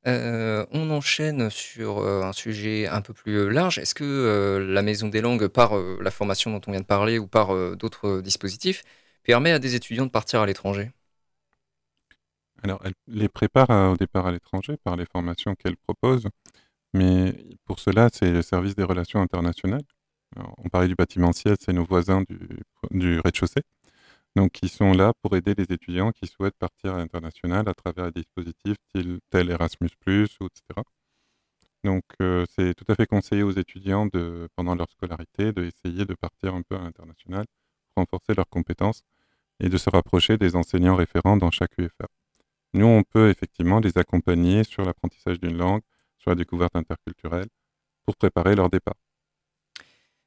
Euh, 0.07 0.65
on 0.71 0.89
enchaîne 0.91 1.49
sur 1.49 1.99
euh, 1.99 2.23
un 2.23 2.31
sujet 2.31 2.87
un 2.87 3.01
peu 3.01 3.13
plus 3.13 3.37
euh, 3.37 3.49
large. 3.49 3.79
Est-ce 3.79 3.93
que 3.93 4.65
la 4.65 4.81
Maison 4.81 5.09
des 5.09 5.21
langues, 5.21 5.47
par 5.47 5.75
la 5.77 6.11
formation 6.11 6.51
dont 6.51 6.61
on 6.67 6.71
vient 6.71 6.79
de 6.79 6.85
parler 6.85 7.19
ou 7.19 7.27
par 7.27 7.55
d'autres 7.75 8.21
dispositifs, 8.21 8.83
permet 9.23 9.51
à 9.51 9.59
des 9.59 9.75
étudiants 9.75 10.05
de 10.05 10.11
partir 10.11 10.41
à 10.41 10.45
l'étranger? 10.45 10.91
Alors, 12.63 12.79
elle 12.83 12.93
les 13.07 13.29
prépare 13.29 13.69
au 13.91 13.97
départ 13.97 14.27
à 14.27 14.31
l'étranger 14.31 14.77
par 14.83 14.95
les 14.95 15.05
formations 15.05 15.55
qu'elle 15.55 15.77
propose, 15.77 16.27
mais 16.93 17.35
pour 17.65 17.79
cela, 17.79 18.09
c'est 18.11 18.31
le 18.31 18.41
service 18.41 18.75
des 18.75 18.83
relations 18.83 19.21
internationales. 19.21 19.83
On 20.57 20.69
parlait 20.69 20.87
du 20.87 20.95
bâtimentiel, 20.95 21.55
c'est 21.59 21.73
nos 21.73 21.85
voisins 21.85 22.21
du, 22.21 22.39
du 22.91 23.19
rez-de-chaussée. 23.19 23.61
Donc, 24.35 24.51
qui 24.51 24.69
sont 24.69 24.93
là 24.93 25.13
pour 25.21 25.35
aider 25.35 25.53
les 25.55 25.65
étudiants 25.73 26.11
qui 26.11 26.27
souhaitent 26.27 26.57
partir 26.57 26.95
à 26.95 26.97
l'international 26.97 27.67
à 27.67 27.73
travers 27.73 28.11
des 28.11 28.21
dispositifs 28.21 28.77
tels 29.31 29.49
Erasmus, 29.49 29.89
ou 30.41 30.45
etc. 30.45 30.81
Donc, 31.83 32.03
euh, 32.21 32.45
c'est 32.55 32.73
tout 32.75 32.85
à 32.89 32.95
fait 32.95 33.05
conseillé 33.07 33.43
aux 33.43 33.51
étudiants 33.51 34.05
de, 34.07 34.49
pendant 34.55 34.75
leur 34.75 34.89
scolarité 34.89 35.53
d'essayer 35.53 36.05
de 36.05 36.13
partir 36.13 36.53
un 36.53 36.61
peu 36.61 36.75
à 36.75 36.79
l'international, 36.79 37.45
renforcer 37.95 38.33
leurs 38.35 38.49
compétences 38.49 39.03
et 39.59 39.69
de 39.69 39.77
se 39.77 39.89
rapprocher 39.89 40.37
des 40.37 40.55
enseignants 40.55 40.95
référents 40.95 41.37
dans 41.37 41.51
chaque 41.51 41.77
UFR. 41.77 42.07
Nous, 42.73 42.85
on 42.85 43.03
peut 43.03 43.29
effectivement 43.29 43.79
les 43.79 43.97
accompagner 43.97 44.63
sur 44.63 44.83
l'apprentissage 44.83 45.39
d'une 45.39 45.57
langue, 45.57 45.81
sur 46.17 46.31
la 46.31 46.35
découverte 46.35 46.75
interculturelle, 46.75 47.47
pour 48.05 48.15
préparer 48.15 48.55
leur 48.55 48.69
départ. 48.69 48.95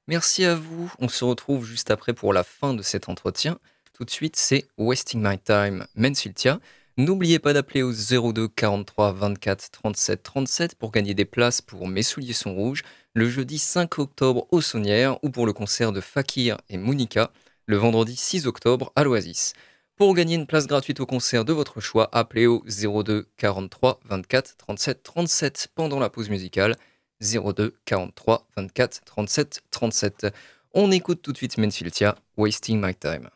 Merci 0.08 0.44
à 0.44 0.56
vous. 0.56 0.92
On 0.98 1.08
se 1.08 1.24
retrouve 1.24 1.64
juste 1.64 1.90
après 1.90 2.12
pour 2.12 2.32
la 2.32 2.42
fin 2.42 2.74
de 2.74 2.82
cet 2.82 3.08
entretien. 3.08 3.58
Tout 3.92 4.04
de 4.04 4.10
suite, 4.10 4.36
c'est 4.36 4.66
Wasting 4.76 5.22
My 5.22 5.38
Time, 5.38 5.86
Mensultia. 5.94 6.58
N'oubliez 6.98 7.38
pas 7.38 7.52
d'appeler 7.52 7.82
au 7.82 7.92
02 7.92 8.48
43 8.48 9.12
24 9.12 9.70
37 9.70 10.22
37 10.22 10.74
pour 10.74 10.90
gagner 10.90 11.14
des 11.14 11.24
places 11.24 11.62
pour 11.62 11.88
Mes 11.88 12.02
souliers 12.02 12.34
sont 12.34 12.54
rouges 12.54 12.82
le 13.14 13.30
jeudi 13.30 13.58
5 13.58 13.98
octobre 13.98 14.46
au 14.50 14.60
Saunière 14.60 15.22
ou 15.22 15.30
pour 15.30 15.46
le 15.46 15.52
concert 15.54 15.92
de 15.92 16.02
Fakir 16.02 16.58
et 16.68 16.76
Monica 16.76 17.30
le 17.66 17.76
vendredi 17.76 18.14
6 18.16 18.46
octobre 18.46 18.92
à 18.94 19.04
l'Oasis. 19.04 19.54
Pour 19.96 20.14
gagner 20.14 20.34
une 20.36 20.46
place 20.46 20.66
gratuite 20.66 21.00
au 21.00 21.06
concert 21.06 21.44
de 21.44 21.52
votre 21.52 21.80
choix, 21.80 22.08
appelez 22.12 22.46
au 22.46 22.64
02 22.66 23.28
43 23.36 24.00
24 24.04 24.56
37 24.56 25.02
37 25.02 25.68
pendant 25.74 26.00
la 26.00 26.08
pause 26.08 26.30
musicale. 26.30 26.76
02 27.20 27.74
43 27.84 28.48
24 28.56 29.04
37 29.04 29.62
37. 29.70 30.26
On 30.72 30.90
écoute 30.90 31.20
tout 31.22 31.32
de 31.32 31.36
suite 31.36 31.58
Menfiltia, 31.58 32.16
Wasting 32.36 32.80
My 32.84 32.94
Time. 32.94 33.28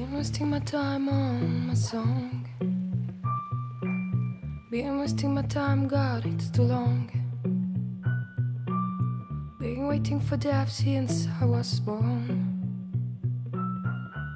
Wasting 0.00 0.48
my 0.50 0.58
time 0.60 1.08
on 1.08 1.66
my 1.66 1.74
song. 1.74 2.48
Been 4.70 4.98
wasting 4.98 5.34
my 5.34 5.42
time, 5.42 5.86
God, 5.86 6.24
it's 6.24 6.50
too 6.50 6.62
long. 6.62 7.10
Been 9.60 9.86
waiting 9.86 10.20
for 10.20 10.36
death 10.36 10.70
since 10.70 11.26
I 11.40 11.44
was 11.44 11.80
born. 11.80 12.48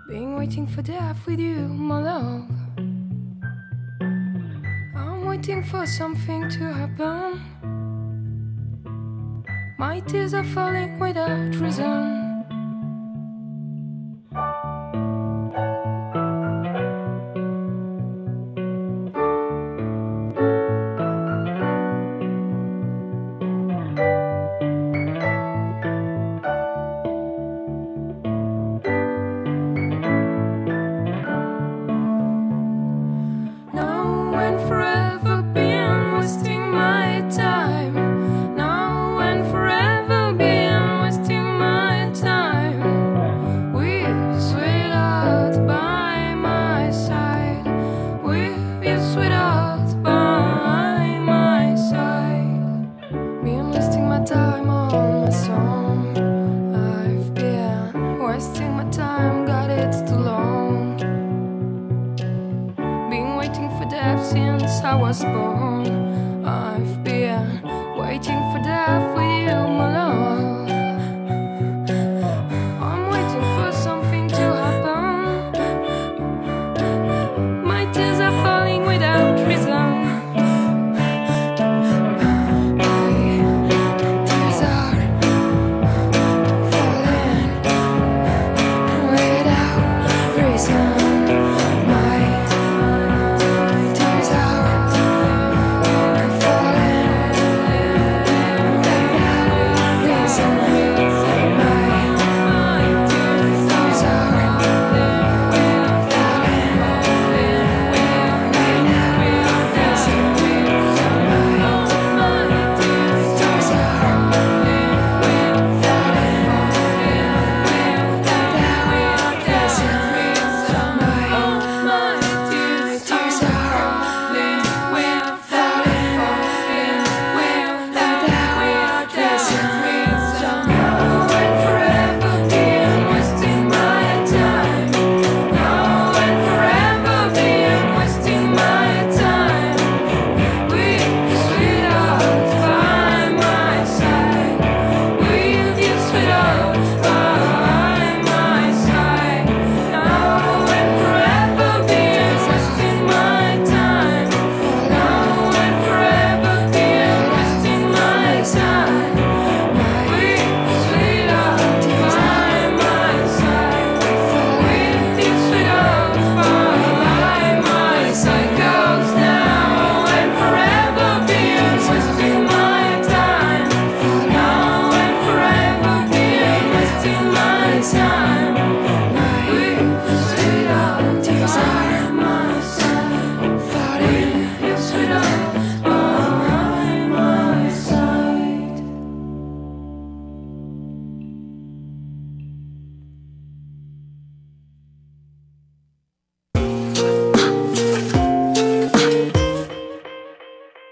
Been 0.08 0.36
waiting 0.36 0.66
for 0.66 0.82
death 0.82 1.26
with 1.26 1.40
you, 1.40 1.68
my 1.68 2.02
love. 2.02 2.50
I'm 4.94 5.24
waiting 5.26 5.62
for 5.62 5.86
something 5.86 6.50
to 6.50 6.72
happen. 6.72 7.40
My 9.78 10.00
tears 10.00 10.34
are 10.34 10.44
falling 10.44 10.98
without 10.98 11.54
reason. 11.56 12.15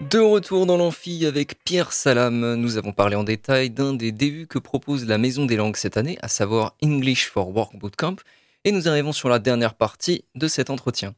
De 0.09 0.19
retour 0.19 0.67
dans 0.67 0.77
l'amphi 0.77 1.25
avec 1.25 1.63
Pierre 1.63 1.91
Salam, 1.91 2.55
nous 2.55 2.77
avons 2.77 2.93
parlé 2.93 3.15
en 3.15 3.23
détail 3.23 3.71
d'un 3.71 3.93
des 3.93 4.11
DU 4.11 4.45
que 4.47 4.59
propose 4.59 5.07
la 5.07 5.17
Maison 5.17 5.45
des 5.45 5.55
Langues 5.55 5.77
cette 5.77 5.97
année, 5.97 6.19
à 6.21 6.27
savoir 6.27 6.75
English 6.83 7.27
for 7.27 7.49
Work 7.49 7.75
Bootcamp, 7.75 8.17
et 8.65 8.71
nous 8.71 8.87
arrivons 8.87 9.13
sur 9.13 9.29
la 9.29 9.39
dernière 9.39 9.73
partie 9.73 10.23
de 10.35 10.47
cet 10.47 10.69
entretien. 10.69 11.15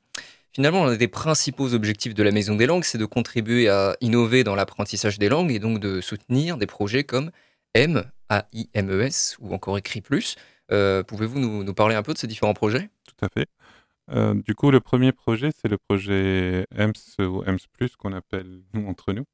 Finalement, 0.53 0.85
l'un 0.85 0.95
des 0.95 1.09
principaux 1.09 1.73
objectifs 1.73 2.13
de 2.13 2.23
la 2.23 2.31
Maison 2.31 2.55
des 2.55 2.65
Langues, 2.65 2.85
c'est 2.85 2.97
de 2.97 3.05
contribuer 3.05 3.67
à 3.67 3.97
innover 3.99 4.45
dans 4.45 4.55
l'apprentissage 4.55 5.19
des 5.19 5.27
langues 5.27 5.51
et 5.51 5.59
donc 5.59 5.79
de 5.79 5.99
soutenir 5.99 6.57
des 6.57 6.67
projets 6.67 7.03
comme 7.03 7.31
M, 7.73 8.09
A-I-M-E-S, 8.29 9.37
ou 9.41 9.53
encore 9.53 9.77
Écrit 9.77 10.01
Plus. 10.01 10.37
Euh, 10.71 11.03
Pouvez-vous 11.03 11.39
nous 11.39 11.73
parler 11.73 11.95
un 11.95 12.03
peu 12.03 12.13
de 12.13 12.17
ces 12.17 12.27
différents 12.27 12.53
projets? 12.53 12.89
Tout 13.05 13.25
à 13.25 13.27
fait. 13.33 13.47
Euh, 14.11 14.33
du 14.33 14.55
coup, 14.55 14.71
le 14.71 14.79
premier 14.79 15.11
projet, 15.11 15.49
c'est 15.51 15.67
le 15.67 15.77
projet 15.77 16.65
EMS 16.75 16.93
ou 17.19 17.43
EMS 17.43 17.57
qu'on 17.97 18.13
appelle 18.13 18.61
entre 18.75 19.13
nous. 19.13 19.25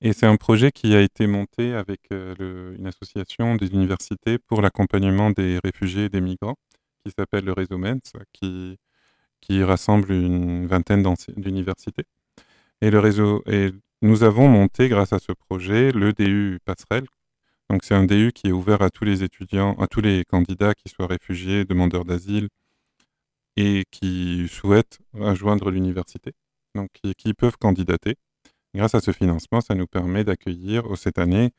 Et 0.00 0.12
c'est 0.12 0.26
un 0.26 0.36
projet 0.36 0.70
qui 0.70 0.94
a 0.94 1.00
été 1.00 1.26
monté 1.26 1.74
avec 1.74 2.00
euh, 2.12 2.76
une 2.78 2.86
association 2.86 3.56
des 3.56 3.68
universités 3.72 4.38
pour 4.38 4.62
l'accompagnement 4.62 5.30
des 5.30 5.58
réfugiés 5.64 6.04
et 6.04 6.08
des 6.08 6.20
migrants 6.20 6.56
qui 7.04 7.12
s'appelle 7.16 7.44
le 7.44 7.52
réseau 7.52 7.78
MENS, 7.78 8.00
qui, 8.32 8.78
rassemble 9.62 10.12
une 10.12 10.66
vingtaine 10.66 11.02
d'universités. 11.36 12.04
Et 12.82 12.90
nous 14.02 14.22
avons 14.22 14.48
monté 14.48 14.88
grâce 14.88 15.12
à 15.12 15.18
ce 15.18 15.32
projet 15.32 15.90
le 15.92 16.12
DU 16.12 16.58
Passerelle. 16.64 17.06
Donc 17.70 17.84
c'est 17.84 17.94
un 17.94 18.04
DU 18.04 18.32
qui 18.32 18.48
est 18.48 18.52
ouvert 18.52 18.82
à 18.82 18.90
tous 18.90 19.04
les 19.04 19.24
étudiants, 19.24 19.74
à 19.78 19.86
tous 19.86 20.00
les 20.00 20.24
candidats 20.24 20.74
qui 20.74 20.88
soient 20.88 21.06
réfugiés, 21.06 21.64
demandeurs 21.64 22.04
d'asile, 22.04 22.48
et 23.58 23.84
qui 23.90 24.46
souhaitent 24.48 25.00
rejoindre 25.12 25.72
l'université, 25.72 26.32
donc 26.76 26.90
qui, 26.92 27.12
qui 27.16 27.34
peuvent 27.34 27.56
candidater. 27.56 28.14
Grâce 28.72 28.94
à 28.94 29.00
ce 29.00 29.10
financement, 29.10 29.60
ça 29.60 29.74
nous 29.74 29.88
permet 29.88 30.22
d'accueillir 30.22 30.86
euh, 30.86 30.94
cette 30.94 31.18
année 31.18 31.50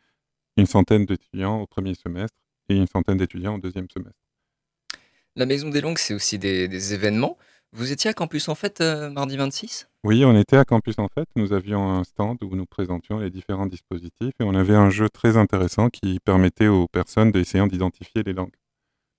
une 0.55 0.65
centaine 0.65 1.05
d'étudiants 1.05 1.59
au 1.59 1.67
premier 1.67 1.95
semestre 1.95 2.37
et 2.69 2.77
une 2.77 2.87
centaine 2.87 3.17
d'étudiants 3.17 3.55
au 3.55 3.57
deuxième 3.57 3.89
semestre. 3.89 4.17
La 5.35 5.45
Maison 5.45 5.69
des 5.69 5.81
Langues, 5.81 5.97
c'est 5.97 6.13
aussi 6.13 6.39
des, 6.39 6.69
des 6.69 6.93
événements. 6.93 7.37
Vous 7.73 7.91
étiez 7.91 8.09
à 8.09 8.13
Campus 8.13 8.47
en 8.47 8.55
fait 8.55 8.79
euh, 8.79 9.09
mardi 9.09 9.35
26 9.35 9.89
Oui, 10.05 10.23
on 10.23 10.37
était 10.39 10.57
à 10.57 10.63
Campus 10.63 10.99
en 10.99 11.09
fait. 11.09 11.27
Nous 11.35 11.51
avions 11.51 11.85
un 11.91 12.05
stand 12.05 12.41
où 12.41 12.55
nous 12.55 12.65
présentions 12.65 13.19
les 13.19 13.29
différents 13.29 13.67
dispositifs 13.67 14.33
et 14.39 14.43
on 14.43 14.55
avait 14.55 14.75
un 14.75 14.89
jeu 14.89 15.09
très 15.09 15.35
intéressant 15.35 15.89
qui 15.89 16.19
permettait 16.23 16.67
aux 16.67 16.87
personnes 16.87 17.31
d'essayer 17.31 17.67
d'identifier 17.67 18.23
les 18.23 18.33
langues, 18.33 18.55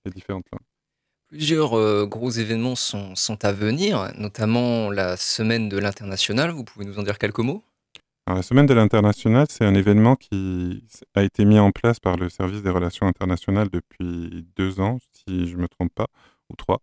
les 0.05 0.11
différentes 0.11 0.47
langues. 0.51 0.70
Plusieurs 1.31 1.77
euh, 1.77 2.05
gros 2.05 2.29
événements 2.29 2.75
sont, 2.75 3.15
à 3.41 3.53
venir, 3.53 4.11
notamment 4.17 4.91
la 4.91 5.15
semaine 5.15 5.69
de 5.69 5.77
l'international. 5.77 6.51
Vous 6.51 6.65
pouvez 6.65 6.83
nous 6.83 6.99
en 6.99 7.03
dire 7.03 7.17
quelques 7.17 7.39
mots? 7.39 7.63
La 8.27 8.41
Semaine 8.41 8.65
de 8.65 8.73
l'international, 8.73 9.47
c'est 9.49 9.63
un 9.63 9.73
événement 9.73 10.17
qui 10.17 10.83
a 11.15 11.23
été 11.23 11.45
mis 11.45 11.57
en 11.57 11.71
place 11.71 12.01
par 12.01 12.17
le 12.17 12.27
service 12.27 12.61
des 12.63 12.69
relations 12.69 13.07
internationales 13.07 13.69
depuis 13.71 14.45
deux 14.57 14.81
ans, 14.81 14.99
si 15.13 15.47
je 15.47 15.55
ne 15.55 15.61
me 15.61 15.67
trompe 15.69 15.93
pas, 15.95 16.07
ou 16.49 16.57
trois. 16.57 16.81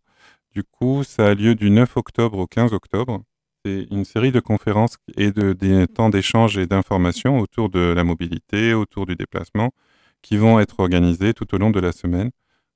Du 0.54 0.64
coup, 0.64 1.04
ça 1.04 1.26
a 1.26 1.34
lieu 1.34 1.54
du 1.54 1.68
9 1.68 1.98
octobre 1.98 2.38
au 2.38 2.46
15 2.46 2.72
octobre. 2.72 3.22
C'est 3.66 3.86
une 3.90 4.06
série 4.06 4.32
de 4.32 4.40
conférences 4.40 4.96
et 5.18 5.30
de, 5.30 5.52
des 5.52 5.86
temps 5.86 6.08
d'échange 6.08 6.56
et 6.56 6.66
d'informations 6.66 7.38
autour 7.38 7.68
de 7.68 7.80
la 7.80 8.02
mobilité, 8.02 8.72
autour 8.72 9.04
du 9.04 9.14
déplacement, 9.14 9.72
qui 10.22 10.38
vont 10.38 10.58
être 10.58 10.80
organisés 10.80 11.34
tout 11.34 11.54
au 11.54 11.58
long 11.58 11.70
de 11.70 11.80
la 11.80 11.92
semaine. 11.92 12.30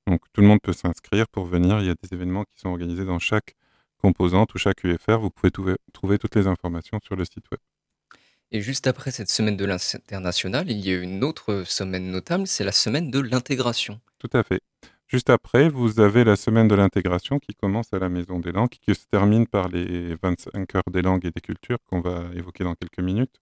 Donc, 0.07 0.21
tout 0.33 0.41
le 0.41 0.47
monde 0.47 0.59
peut 0.61 0.73
s'inscrire 0.73 1.27
pour 1.27 1.45
venir. 1.45 1.79
Il 1.79 1.87
y 1.87 1.89
a 1.89 1.95
des 1.95 2.13
événements 2.13 2.43
qui 2.43 2.59
sont 2.59 2.69
organisés 2.69 3.05
dans 3.05 3.19
chaque 3.19 3.55
composante 3.97 4.53
ou 4.53 4.57
chaque 4.57 4.83
UFR. 4.83 5.19
Vous 5.19 5.29
pouvez 5.29 5.51
trouver, 5.51 5.75
trouver 5.93 6.17
toutes 6.17 6.35
les 6.35 6.47
informations 6.47 6.99
sur 7.03 7.15
le 7.15 7.25
site 7.25 7.45
web. 7.51 7.59
Et 8.51 8.61
juste 8.61 8.85
après 8.85 9.09
cette 9.09 9.29
semaine 9.29 9.57
de 9.57 9.65
l'international, 9.65 10.69
il 10.69 10.79
y 10.85 10.93
a 10.93 11.01
une 11.01 11.23
autre 11.23 11.63
semaine 11.65 12.11
notable, 12.11 12.45
c'est 12.45 12.63
la 12.63 12.71
semaine 12.71 13.09
de 13.09 13.19
l'intégration. 13.19 13.99
Tout 14.19 14.29
à 14.33 14.43
fait. 14.43 14.61
Juste 15.07 15.29
après, 15.31 15.69
vous 15.69 15.99
avez 15.99 16.23
la 16.23 16.35
semaine 16.35 16.67
de 16.67 16.75
l'intégration 16.75 17.39
qui 17.39 17.55
commence 17.55 17.93
à 17.93 17.99
la 17.99 18.09
Maison 18.09 18.39
des 18.39 18.51
Langues, 18.51 18.69
qui 18.69 18.93
se 18.93 19.05
termine 19.11 19.47
par 19.47 19.69
les 19.69 20.15
25 20.21 20.75
heures 20.75 20.83
des 20.91 21.01
langues 21.01 21.25
et 21.25 21.31
des 21.31 21.41
cultures 21.41 21.77
qu'on 21.89 22.01
va 22.01 22.25
évoquer 22.35 22.63
dans 22.63 22.75
quelques 22.75 22.99
minutes. 22.99 23.35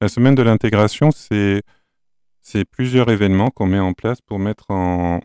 La 0.00 0.08
semaine 0.08 0.34
de 0.34 0.42
l'intégration, 0.42 1.10
c'est 1.10 1.62
c'est 2.42 2.64
plusieurs 2.64 3.10
événements 3.10 3.50
qu'on 3.50 3.66
met 3.66 3.80
en 3.80 3.92
place 3.92 4.20
pour 4.20 4.38
mettre 4.38 4.70
en, 4.70 5.20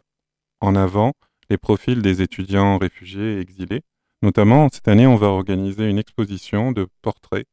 en 0.61 0.75
avant 0.75 1.13
les 1.49 1.57
profils 1.57 2.01
des 2.01 2.21
étudiants 2.21 2.77
réfugiés 2.77 3.37
et 3.37 3.39
exilés. 3.41 3.81
Notamment, 4.21 4.69
cette 4.71 4.87
année, 4.87 5.07
on 5.07 5.15
va 5.15 5.27
organiser 5.27 5.89
une 5.89 5.97
exposition 5.97 6.71
de 6.71 6.87
portraits 7.01 7.47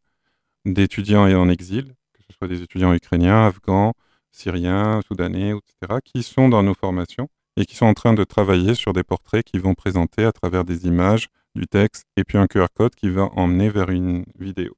d'étudiants 0.65 1.25
en 1.25 1.49
exil, 1.49 1.95
que 2.13 2.23
ce 2.29 2.37
soit 2.37 2.49
des 2.49 2.63
étudiants 2.63 2.93
ukrainiens, 2.93 3.47
afghans, 3.47 3.95
syriens, 4.31 5.01
soudanais, 5.07 5.51
etc., 5.51 6.01
qui 6.05 6.23
sont 6.23 6.49
dans 6.49 6.63
nos 6.63 6.75
formations 6.75 7.29
et 7.57 7.65
qui 7.65 7.75
sont 7.75 7.87
en 7.87 7.95
train 7.95 8.15
de 8.15 8.23
travailler 8.23 8.75
sur 8.75 8.93
des 8.93 9.03
portraits 9.03 9.45
qui 9.45 9.59
vont 9.59 9.75
présenter 9.75 10.25
à 10.25 10.33
travers 10.33 10.65
des 10.65 10.87
images, 10.87 11.29
du 11.55 11.67
texte 11.67 12.05
et 12.17 12.23
puis 12.23 12.39
un 12.39 12.47
QR 12.47 12.67
code 12.73 12.95
qui 12.95 13.09
va 13.09 13.31
emmener 13.35 13.69
vers 13.69 13.91
une 13.91 14.25
vidéo. 14.39 14.77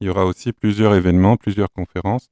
Il 0.00 0.06
y 0.06 0.10
aura 0.10 0.24
aussi 0.24 0.52
plusieurs 0.52 0.94
événements, 0.94 1.36
plusieurs 1.36 1.70
conférences 1.70 2.28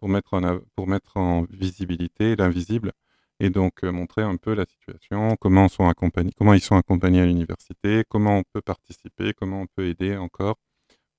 pour 0.00 0.08
mettre 0.08 0.40
pour 0.74 0.86
mettre 0.86 1.16
en 1.16 1.44
visibilité 1.50 2.36
l'invisible 2.36 2.92
et 3.40 3.50
donc 3.50 3.84
euh, 3.84 3.92
montrer 3.92 4.22
un 4.22 4.36
peu 4.36 4.54
la 4.54 4.64
situation, 4.66 5.36
comment, 5.40 5.68
sont 5.68 5.88
accompagnés, 5.88 6.32
comment 6.36 6.54
ils 6.54 6.60
sont 6.60 6.76
accompagnés 6.76 7.20
à 7.20 7.26
l'université, 7.26 8.04
comment 8.08 8.38
on 8.38 8.42
peut 8.52 8.62
participer, 8.62 9.32
comment 9.34 9.62
on 9.62 9.66
peut 9.66 9.86
aider 9.86 10.16
encore 10.16 10.56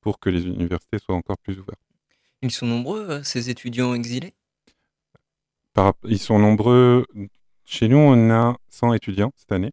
pour 0.02 0.20
que 0.20 0.30
les 0.30 0.46
universités 0.46 1.00
soient 1.00 1.16
encore 1.16 1.38
plus 1.38 1.60
ouvertes. 1.60 1.82
Ils 2.42 2.52
sont 2.52 2.68
nombreux, 2.68 3.08
euh, 3.10 3.24
ces 3.24 3.50
étudiants 3.50 3.94
exilés? 3.94 4.34
Par 5.74 5.94
ils 6.06 6.20
sont 6.20 6.40
nombreux. 6.40 7.06
Chez 7.66 7.88
nous, 7.88 7.98
on 7.98 8.30
a 8.32 8.58
100 8.70 8.94
étudiants 8.94 9.32
cette 9.36 9.52
année. 9.52 9.72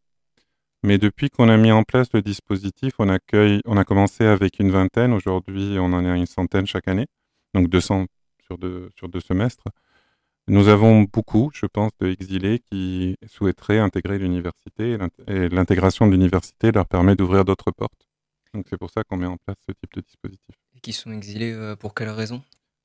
Mais 0.82 0.98
depuis 0.98 1.30
qu'on 1.30 1.48
a 1.48 1.56
mis 1.56 1.72
en 1.72 1.82
place 1.82 2.08
le 2.12 2.20
dispositif, 2.20 2.92
on 2.98 3.08
accueille, 3.08 3.62
on 3.64 3.78
a 3.78 3.84
commencé 3.84 4.24
avec 4.24 4.58
une 4.58 4.70
vingtaine. 4.70 5.14
Aujourd'hui, 5.14 5.78
on 5.78 5.86
en 5.86 6.04
a 6.04 6.16
une 6.16 6.26
centaine 6.26 6.66
chaque 6.66 6.88
année. 6.88 7.06
Donc 7.54 7.68
200 7.68 8.04
sur 8.44 8.58
deux, 8.58 8.90
sur 8.96 9.08
deux 9.08 9.20
semestres. 9.20 9.64
Nous 10.46 10.68
avons 10.68 11.02
beaucoup, 11.02 11.50
je 11.54 11.66
pense, 11.66 11.90
d'exilés 12.00 12.60
qui 12.70 13.16
souhaiteraient 13.26 13.78
intégrer 13.78 14.18
l'université. 14.18 14.92
et 14.92 14.98
l'int- 14.98 15.08
Et 15.26 15.48
l'intégration 15.48 16.06
de 16.06 16.12
l'université 16.12 16.70
leur 16.72 16.86
permet 16.86 17.16
d'ouvrir 17.16 17.44
d'autres 17.44 17.70
portes. 17.70 18.06
Donc 18.52 18.66
c'est 18.68 18.76
pour 18.78 18.90
ça 18.90 19.02
qu'on 19.04 19.16
met 19.16 19.26
en 19.26 19.36
place 19.38 19.56
ce 19.66 19.72
type 19.72 19.94
de 19.94 20.00
dispositif. 20.02 20.54
et 20.76 20.80
qui 20.80 20.92
sont 20.92 21.12
exilés 21.12 21.52
euh, 21.52 21.76
pour 21.76 21.94
quelle 21.94 22.10
raison? 22.10 22.42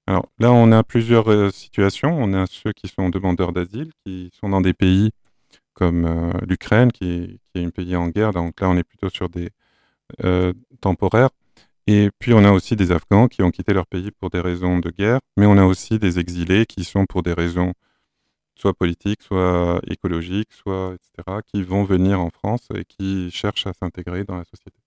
Alors 0.07 0.27
là, 0.39 0.51
on 0.51 0.71
a 0.71 0.83
plusieurs 0.83 1.29
euh, 1.29 1.51
situations. 1.51 2.17
On 2.17 2.33
a 2.33 2.45
ceux 2.47 2.71
qui 2.71 2.87
sont 2.87 3.09
demandeurs 3.09 3.51
d'asile, 3.53 3.91
qui 4.05 4.31
sont 4.39 4.49
dans 4.49 4.61
des 4.61 4.73
pays 4.73 5.11
comme 5.73 6.05
euh, 6.05 6.31
l'Ukraine, 6.47 6.91
qui 6.91 7.05
est, 7.11 7.27
qui 7.53 7.61
est 7.61 7.65
un 7.65 7.69
pays 7.69 7.95
en 7.95 8.07
guerre. 8.07 8.31
Donc 8.33 8.59
là, 8.61 8.69
on 8.69 8.77
est 8.77 8.83
plutôt 8.83 9.09
sur 9.09 9.29
des 9.29 9.49
euh, 10.23 10.53
temporaires. 10.81 11.29
Et 11.91 12.11
puis, 12.19 12.35
on 12.35 12.45
a 12.45 12.51
aussi 12.51 12.75
des 12.75 12.91
Afghans 12.91 13.27
qui 13.27 13.41
ont 13.41 13.49
quitté 13.49 13.73
leur 13.73 13.87
pays 13.87 14.11
pour 14.11 14.29
des 14.29 14.39
raisons 14.39 14.77
de 14.77 14.91
guerre. 14.91 15.21
Mais 15.37 15.47
on 15.47 15.57
a 15.57 15.65
aussi 15.65 15.97
des 15.97 16.19
exilés 16.19 16.67
qui 16.67 16.83
sont 16.83 17.07
pour 17.07 17.23
des 17.23 17.33
raisons 17.33 17.73
soit 18.55 18.75
politiques, 18.75 19.23
soit 19.23 19.81
écologiques, 19.87 20.53
soit 20.53 20.93
etc., 20.93 21.39
qui 21.51 21.63
vont 21.63 21.83
venir 21.85 22.21
en 22.21 22.29
France 22.29 22.67
et 22.75 22.85
qui 22.85 23.31
cherchent 23.31 23.65
à 23.65 23.73
s'intégrer 23.73 24.23
dans 24.23 24.35
la 24.35 24.43
société. 24.43 24.77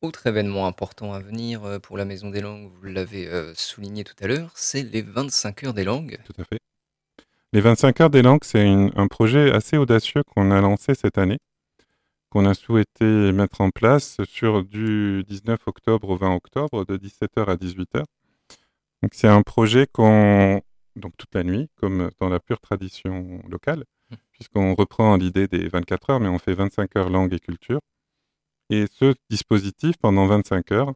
Autre 0.00 0.26
événement 0.26 0.66
important 0.66 1.12
à 1.12 1.20
venir 1.20 1.62
euh, 1.62 1.78
pour 1.78 1.96
la 1.96 2.04
Maison 2.04 2.30
des 2.30 2.40
Langues, 2.40 2.68
vous 2.68 2.82
l'avez 2.82 3.28
euh, 3.28 3.54
souligné 3.54 4.02
tout 4.02 4.16
à 4.20 4.26
l'heure, 4.26 4.50
c'est 4.56 4.82
les 4.82 5.02
25 5.02 5.62
heures 5.62 5.74
des 5.74 5.84
langues. 5.84 6.18
Tout 6.24 6.42
à 6.42 6.44
fait. 6.44 6.58
Les 7.52 7.60
25 7.60 8.00
heures 8.00 8.10
des 8.10 8.22
langues, 8.22 8.42
c'est 8.42 8.66
un 8.66 9.06
projet 9.06 9.52
assez 9.52 9.76
audacieux 9.76 10.24
qu'on 10.34 10.50
a 10.50 10.60
lancé 10.60 10.96
cette 10.96 11.18
année, 11.18 11.38
qu'on 12.32 12.46
a 12.46 12.54
souhaité 12.54 13.30
mettre 13.32 13.60
en 13.60 13.68
place 13.68 14.16
sur 14.24 14.64
du 14.64 15.22
19 15.28 15.60
octobre 15.66 16.08
au 16.08 16.16
20 16.16 16.34
octobre, 16.34 16.86
de 16.86 16.96
17h 16.96 17.46
à 17.46 17.56
18h. 17.56 18.04
Donc 19.02 19.10
c'est 19.12 19.28
un 19.28 19.42
projet 19.42 19.86
qu'on 19.86 20.62
donc 20.96 21.12
toute 21.18 21.34
la 21.34 21.42
nuit, 21.44 21.68
comme 21.76 22.10
dans 22.20 22.28
la 22.30 22.40
pure 22.40 22.60
tradition 22.60 23.42
locale, 23.48 23.84
Mm. 24.10 24.14
puisqu'on 24.32 24.74
reprend 24.74 25.16
l'idée 25.16 25.46
des 25.46 25.68
24 25.68 26.10
heures, 26.10 26.20
mais 26.20 26.28
on 26.28 26.38
fait 26.38 26.54
25 26.54 26.96
heures 26.96 27.10
langue 27.10 27.32
et 27.34 27.38
culture. 27.38 27.80
Et 28.70 28.86
ce 28.90 29.14
dispositif, 29.30 29.96
pendant 29.98 30.26
25 30.26 30.72
heures, 30.72 30.92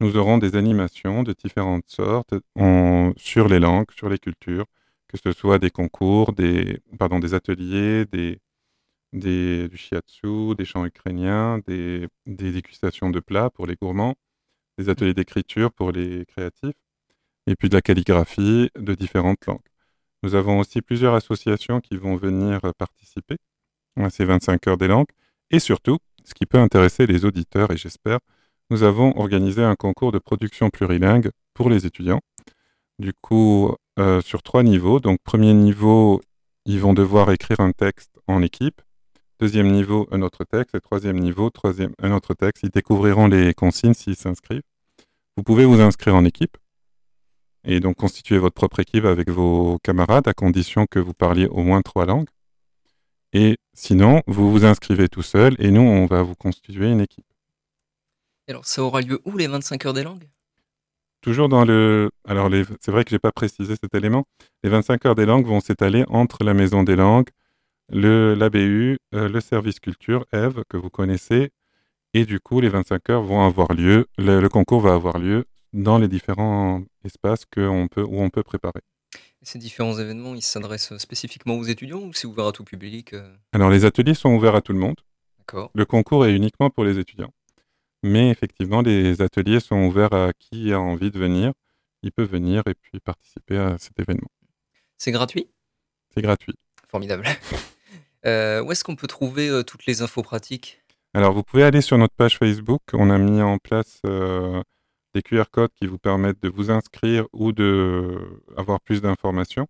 nous 0.00 0.16
aurons 0.16 0.38
des 0.38 0.54
animations 0.56 1.24
de 1.24 1.32
différentes 1.32 1.88
sortes 1.88 2.34
en- 2.56 3.12
sur 3.16 3.48
les 3.48 3.58
langues, 3.58 3.90
sur 3.96 4.08
les 4.08 4.18
cultures, 4.18 4.66
que 5.08 5.18
ce 5.18 5.32
soit 5.32 5.58
des 5.58 5.70
concours, 5.70 6.32
des, 6.32 6.80
pardon, 6.98 7.18
des 7.18 7.34
ateliers, 7.34 8.04
des, 8.06 8.38
des, 9.12 9.68
du 9.68 9.76
shiatsu, 9.76 10.54
des 10.56 10.64
chants 10.64 10.84
ukrainiens, 10.84 11.60
des, 11.66 12.08
des 12.26 12.52
dégustations 12.52 13.10
de 13.10 13.20
plats 13.20 13.50
pour 13.50 13.66
les 13.66 13.76
gourmands, 13.76 14.14
des 14.78 14.88
ateliers 14.88 15.14
d'écriture 15.14 15.72
pour 15.72 15.92
les 15.92 16.24
créatifs, 16.26 16.76
et 17.46 17.56
puis 17.56 17.68
de 17.68 17.74
la 17.74 17.82
calligraphie 17.82 18.70
de 18.76 18.94
différentes 18.94 19.46
langues. 19.46 19.60
Nous 20.22 20.34
avons 20.34 20.58
aussi 20.58 20.82
plusieurs 20.82 21.14
associations 21.14 21.80
qui 21.80 21.96
vont 21.96 22.16
venir 22.16 22.60
participer 22.76 23.36
à 23.96 24.10
ces 24.10 24.24
25 24.24 24.66
heures 24.68 24.76
des 24.78 24.88
langues, 24.88 25.10
et 25.50 25.58
surtout, 25.58 25.98
ce 26.24 26.34
qui 26.34 26.46
peut 26.46 26.58
intéresser 26.58 27.06
les 27.06 27.24
auditeurs, 27.24 27.70
et 27.72 27.76
j'espère, 27.76 28.18
nous 28.70 28.82
avons 28.82 29.18
organisé 29.18 29.62
un 29.62 29.76
concours 29.76 30.12
de 30.12 30.18
production 30.18 30.70
plurilingue 30.70 31.30
pour 31.54 31.70
les 31.70 31.86
étudiants. 31.86 32.20
du 32.98 33.12
coup, 33.14 33.74
euh, 33.98 34.20
sur 34.20 34.42
trois 34.42 34.62
niveaux. 34.62 35.00
Donc, 35.00 35.18
premier 35.24 35.54
niveau, 35.54 36.20
ils 36.66 36.80
vont 36.80 36.94
devoir 36.94 37.32
écrire 37.32 37.60
un 37.60 37.72
texte 37.72 38.18
en 38.28 38.42
équipe. 38.42 38.80
Deuxième 39.40 39.70
niveau, 39.70 40.08
un 40.10 40.22
autre 40.22 40.44
texte. 40.44 40.74
Et 40.74 40.80
troisième 40.80 41.18
niveau, 41.18 41.50
troisième, 41.50 41.92
un 42.02 42.12
autre 42.12 42.34
texte. 42.34 42.64
Ils 42.64 42.70
découvriront 42.70 43.28
les 43.28 43.54
consignes 43.54 43.94
s'ils 43.94 44.16
s'inscrivent. 44.16 44.62
Vous 45.36 45.42
pouvez 45.42 45.64
vous 45.64 45.80
inscrire 45.80 46.16
en 46.16 46.24
équipe 46.24 46.56
et 47.64 47.80
donc 47.80 47.96
constituer 47.96 48.38
votre 48.38 48.54
propre 48.54 48.80
équipe 48.80 49.04
avec 49.04 49.30
vos 49.30 49.78
camarades 49.84 50.26
à 50.26 50.32
condition 50.32 50.86
que 50.86 50.98
vous 50.98 51.14
parliez 51.14 51.46
au 51.46 51.62
moins 51.62 51.82
trois 51.82 52.06
langues. 52.06 52.28
Et 53.32 53.58
sinon, 53.74 54.22
vous 54.26 54.50
vous 54.50 54.64
inscrivez 54.64 55.08
tout 55.08 55.22
seul 55.22 55.54
et 55.58 55.70
nous, 55.70 55.82
on 55.82 56.06
va 56.06 56.22
vous 56.22 56.34
constituer 56.34 56.90
une 56.90 57.00
équipe. 57.00 57.26
Alors, 58.48 58.64
ça 58.64 58.82
aura 58.82 59.02
lieu 59.02 59.20
où 59.26 59.36
les 59.36 59.46
25 59.46 59.84
heures 59.86 59.92
des 59.92 60.02
langues? 60.02 60.26
Toujours 61.20 61.48
dans 61.48 61.64
le. 61.64 62.10
Alors, 62.26 62.48
les... 62.48 62.64
c'est 62.80 62.90
vrai 62.90 63.04
que 63.04 63.10
j'ai 63.10 63.18
pas 63.18 63.32
précisé 63.32 63.74
cet 63.80 63.94
élément. 63.94 64.24
Les 64.62 64.70
25 64.70 65.04
heures 65.04 65.14
des 65.14 65.26
langues 65.26 65.46
vont 65.46 65.60
s'étaler 65.60 66.04
entre 66.08 66.44
la 66.44 66.54
Maison 66.54 66.82
des 66.82 66.96
langues, 66.96 67.28
l'ABU, 67.90 68.98
euh, 69.14 69.28
le 69.28 69.40
service 69.40 69.80
culture, 69.80 70.24
Eve, 70.32 70.62
que 70.68 70.76
vous 70.76 70.90
connaissez. 70.90 71.50
Et 72.14 72.24
du 72.24 72.40
coup, 72.40 72.60
les 72.60 72.68
25 72.68 73.10
heures 73.10 73.22
vont 73.22 73.44
avoir 73.44 73.72
lieu. 73.72 74.06
Le, 74.16 74.40
le 74.40 74.48
concours 74.48 74.80
va 74.80 74.94
avoir 74.94 75.18
lieu 75.18 75.44
dans 75.72 75.98
les 75.98 76.08
différents 76.08 76.82
espaces 77.04 77.44
que 77.44 77.60
on 77.60 77.88
peut, 77.88 78.02
où 78.02 78.20
on 78.20 78.30
peut 78.30 78.42
préparer. 78.42 78.80
Ces 79.42 79.58
différents 79.58 79.98
événements, 79.98 80.34
ils 80.34 80.42
s'adressent 80.42 80.96
spécifiquement 80.98 81.54
aux 81.54 81.64
étudiants 81.64 82.00
ou 82.00 82.12
c'est 82.12 82.26
ouvert 82.26 82.46
à 82.46 82.52
tout 82.52 82.64
public 82.64 83.14
euh? 83.14 83.34
Alors, 83.52 83.70
les 83.70 83.84
ateliers 83.84 84.14
sont 84.14 84.34
ouverts 84.34 84.54
à 84.54 84.60
tout 84.60 84.72
le 84.72 84.78
monde. 84.78 84.96
D'accord. 85.38 85.70
Le 85.74 85.84
concours 85.84 86.26
est 86.26 86.34
uniquement 86.34 86.70
pour 86.70 86.84
les 86.84 86.98
étudiants. 86.98 87.32
Mais 88.02 88.30
effectivement, 88.30 88.82
les 88.82 89.22
ateliers 89.22 89.60
sont 89.60 89.86
ouverts 89.86 90.12
à 90.12 90.32
qui 90.38 90.72
a 90.72 90.80
envie 90.80 91.10
de 91.10 91.18
venir. 91.18 91.52
Il 92.02 92.12
peut 92.12 92.24
venir 92.24 92.62
et 92.66 92.74
puis 92.74 93.00
participer 93.00 93.58
à 93.58 93.76
cet 93.78 93.98
événement. 93.98 94.28
C'est 94.98 95.12
gratuit? 95.12 95.48
C'est 96.14 96.22
gratuit. 96.22 96.54
Formidable. 96.88 97.24
Euh, 98.28 98.62
où 98.62 98.72
est-ce 98.72 98.84
qu'on 98.84 98.96
peut 98.96 99.06
trouver 99.06 99.48
euh, 99.48 99.62
toutes 99.62 99.86
les 99.86 100.02
infos 100.02 100.22
pratiques? 100.22 100.82
Alors, 101.14 101.32
vous 101.32 101.42
pouvez 101.42 101.64
aller 101.64 101.80
sur 101.80 101.96
notre 101.96 102.14
page 102.14 102.36
Facebook. 102.36 102.82
On 102.92 103.10
a 103.10 103.18
mis 103.18 103.40
en 103.40 103.58
place 103.58 104.00
euh, 104.06 104.62
des 105.14 105.22
QR 105.22 105.44
codes 105.50 105.72
qui 105.74 105.86
vous 105.86 105.98
permettent 105.98 106.42
de 106.42 106.48
vous 106.48 106.70
inscrire 106.70 107.26
ou 107.32 107.52
de 107.52 108.18
avoir 108.56 108.80
plus 108.80 109.00
d'informations. 109.00 109.66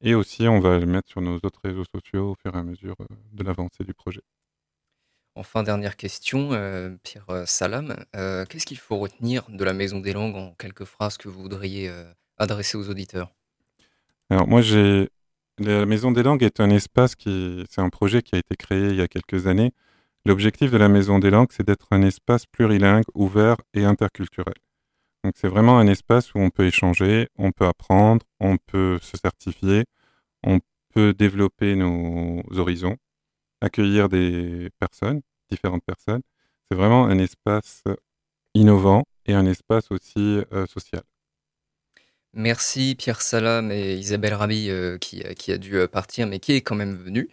Et 0.00 0.14
aussi, 0.14 0.48
on 0.48 0.60
va 0.60 0.78
le 0.78 0.86
mettre 0.86 1.08
sur 1.08 1.20
nos 1.20 1.36
autres 1.36 1.60
réseaux 1.62 1.84
sociaux 1.84 2.32
au 2.32 2.34
fur 2.34 2.54
et 2.54 2.58
à 2.58 2.62
mesure 2.62 2.96
de 3.32 3.44
l'avancée 3.44 3.84
du 3.84 3.94
projet. 3.94 4.20
Enfin, 5.36 5.62
dernière 5.62 5.96
question, 5.96 6.50
Pierre 7.02 7.44
Salam. 7.46 7.96
Qu'est-ce 8.12 8.66
qu'il 8.66 8.78
faut 8.78 8.98
retenir 8.98 9.44
de 9.48 9.64
la 9.64 9.72
Maison 9.72 10.00
des 10.00 10.12
Langues 10.12 10.36
en 10.36 10.52
quelques 10.58 10.84
phrases 10.84 11.16
que 11.16 11.28
vous 11.28 11.40
voudriez 11.40 11.90
adresser 12.36 12.76
aux 12.76 12.90
auditeurs? 12.90 13.32
Alors 14.28 14.46
moi, 14.46 14.60
j'ai 14.60 15.08
la 15.58 15.86
Maison 15.86 16.10
des 16.10 16.22
Langues 16.22 16.42
est 16.42 16.60
un 16.60 16.70
espace 16.70 17.14
qui, 17.14 17.64
c'est 17.70 17.80
un 17.80 17.90
projet 17.90 18.22
qui 18.22 18.34
a 18.34 18.38
été 18.38 18.56
créé 18.56 18.90
il 18.90 18.96
y 18.96 19.00
a 19.00 19.08
quelques 19.08 19.46
années. 19.46 19.72
L'objectif 20.26 20.70
de 20.70 20.76
la 20.76 20.88
Maison 20.88 21.18
des 21.18 21.30
Langues, 21.30 21.50
c'est 21.52 21.66
d'être 21.66 21.88
un 21.90 22.02
espace 22.02 22.46
plurilingue, 22.46 23.04
ouvert 23.14 23.56
et 23.74 23.84
interculturel. 23.84 24.54
Donc 25.22 25.34
c'est 25.36 25.48
vraiment 25.48 25.78
un 25.78 25.86
espace 25.86 26.34
où 26.34 26.38
on 26.38 26.50
peut 26.50 26.66
échanger, 26.66 27.28
on 27.36 27.52
peut 27.52 27.66
apprendre, 27.66 28.26
on 28.40 28.56
peut 28.58 28.98
se 29.00 29.16
certifier, 29.16 29.84
on 30.42 30.60
peut 30.94 31.14
développer 31.14 31.76
nos 31.76 32.42
horizons, 32.56 32.96
accueillir 33.60 34.08
des 34.08 34.70
personnes, 34.78 35.22
différentes 35.50 35.84
personnes. 35.84 36.22
C'est 36.70 36.76
vraiment 36.76 37.06
un 37.06 37.18
espace 37.18 37.84
innovant 38.54 39.04
et 39.26 39.34
un 39.34 39.46
espace 39.46 39.90
aussi 39.90 40.42
euh, 40.52 40.66
social. 40.66 41.02
Merci 42.36 42.96
Pierre 42.98 43.20
Salam 43.22 43.70
et 43.70 43.94
Isabelle 43.94 44.34
Rabi 44.34 44.68
euh, 44.68 44.98
qui, 44.98 45.22
qui 45.36 45.52
a 45.52 45.58
dû 45.58 45.76
euh, 45.76 45.86
partir 45.86 46.26
mais 46.26 46.40
qui 46.40 46.52
est 46.52 46.62
quand 46.62 46.74
même 46.74 46.96
venue. 46.96 47.28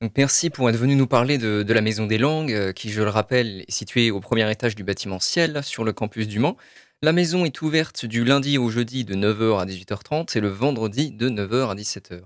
Donc 0.00 0.12
merci 0.16 0.50
pour 0.50 0.68
être 0.70 0.76
venu 0.76 0.96
nous 0.96 1.06
parler 1.06 1.38
de, 1.38 1.72
la 1.72 1.80
Maison 1.82 2.06
des 2.06 2.18
Langues 2.18 2.52
euh, 2.52 2.72
qui, 2.72 2.90
je 2.90 3.02
le 3.02 3.10
rappelle, 3.10 3.60
est 3.68 3.70
située 3.70 4.10
au 4.10 4.18
premier 4.20 4.50
étage 4.50 4.74
du 4.74 4.82
bâtiment 4.82 5.20
Ciel 5.20 5.62
sur 5.62 5.84
le 5.84 5.92
campus 5.92 6.26
du 6.26 6.38
Mans. 6.38 6.56
La 7.02 7.12
maison 7.12 7.44
est 7.44 7.62
ouverte 7.62 8.06
du 8.06 8.24
lundi 8.24 8.58
au 8.58 8.70
jeudi 8.70 9.04
de 9.04 9.14
9h 9.14 9.60
à 9.60 9.66
18h30 9.66 10.36
et 10.36 10.40
le 10.40 10.48
vendredi 10.48 11.12
de 11.12 11.28
9h 11.28 11.70
à 11.70 11.74
17h. 11.74 12.22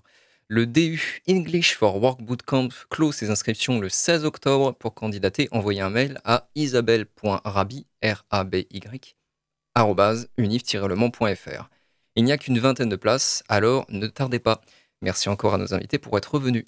Le 0.46 0.66
DU 0.66 1.20
English 1.28 1.74
for 1.74 2.00
Work 2.00 2.22
Bootcamp 2.22 2.68
clôt 2.90 3.12
ses 3.12 3.30
inscriptions 3.30 3.80
le 3.80 3.88
16 3.88 4.24
octobre. 4.24 4.72
Pour 4.72 4.94
candidater, 4.94 5.48
envoyez 5.50 5.80
un 5.80 5.90
mail 5.90 6.20
à 6.24 6.48
isabelle.rabi, 6.54 7.86
R-A-B-Y, 8.02 9.16
arrobase, 9.74 10.28
unif-lemans.fr. 10.38 11.68
Il 12.16 12.24
n'y 12.24 12.32
a 12.32 12.38
qu'une 12.38 12.58
vingtaine 12.58 12.88
de 12.88 12.96
places, 12.96 13.42
alors 13.48 13.86
ne 13.88 14.06
tardez 14.06 14.38
pas. 14.38 14.60
Merci 15.02 15.28
encore 15.28 15.54
à 15.54 15.58
nos 15.58 15.74
invités 15.74 15.98
pour 15.98 16.16
être 16.16 16.38
venus. 16.38 16.64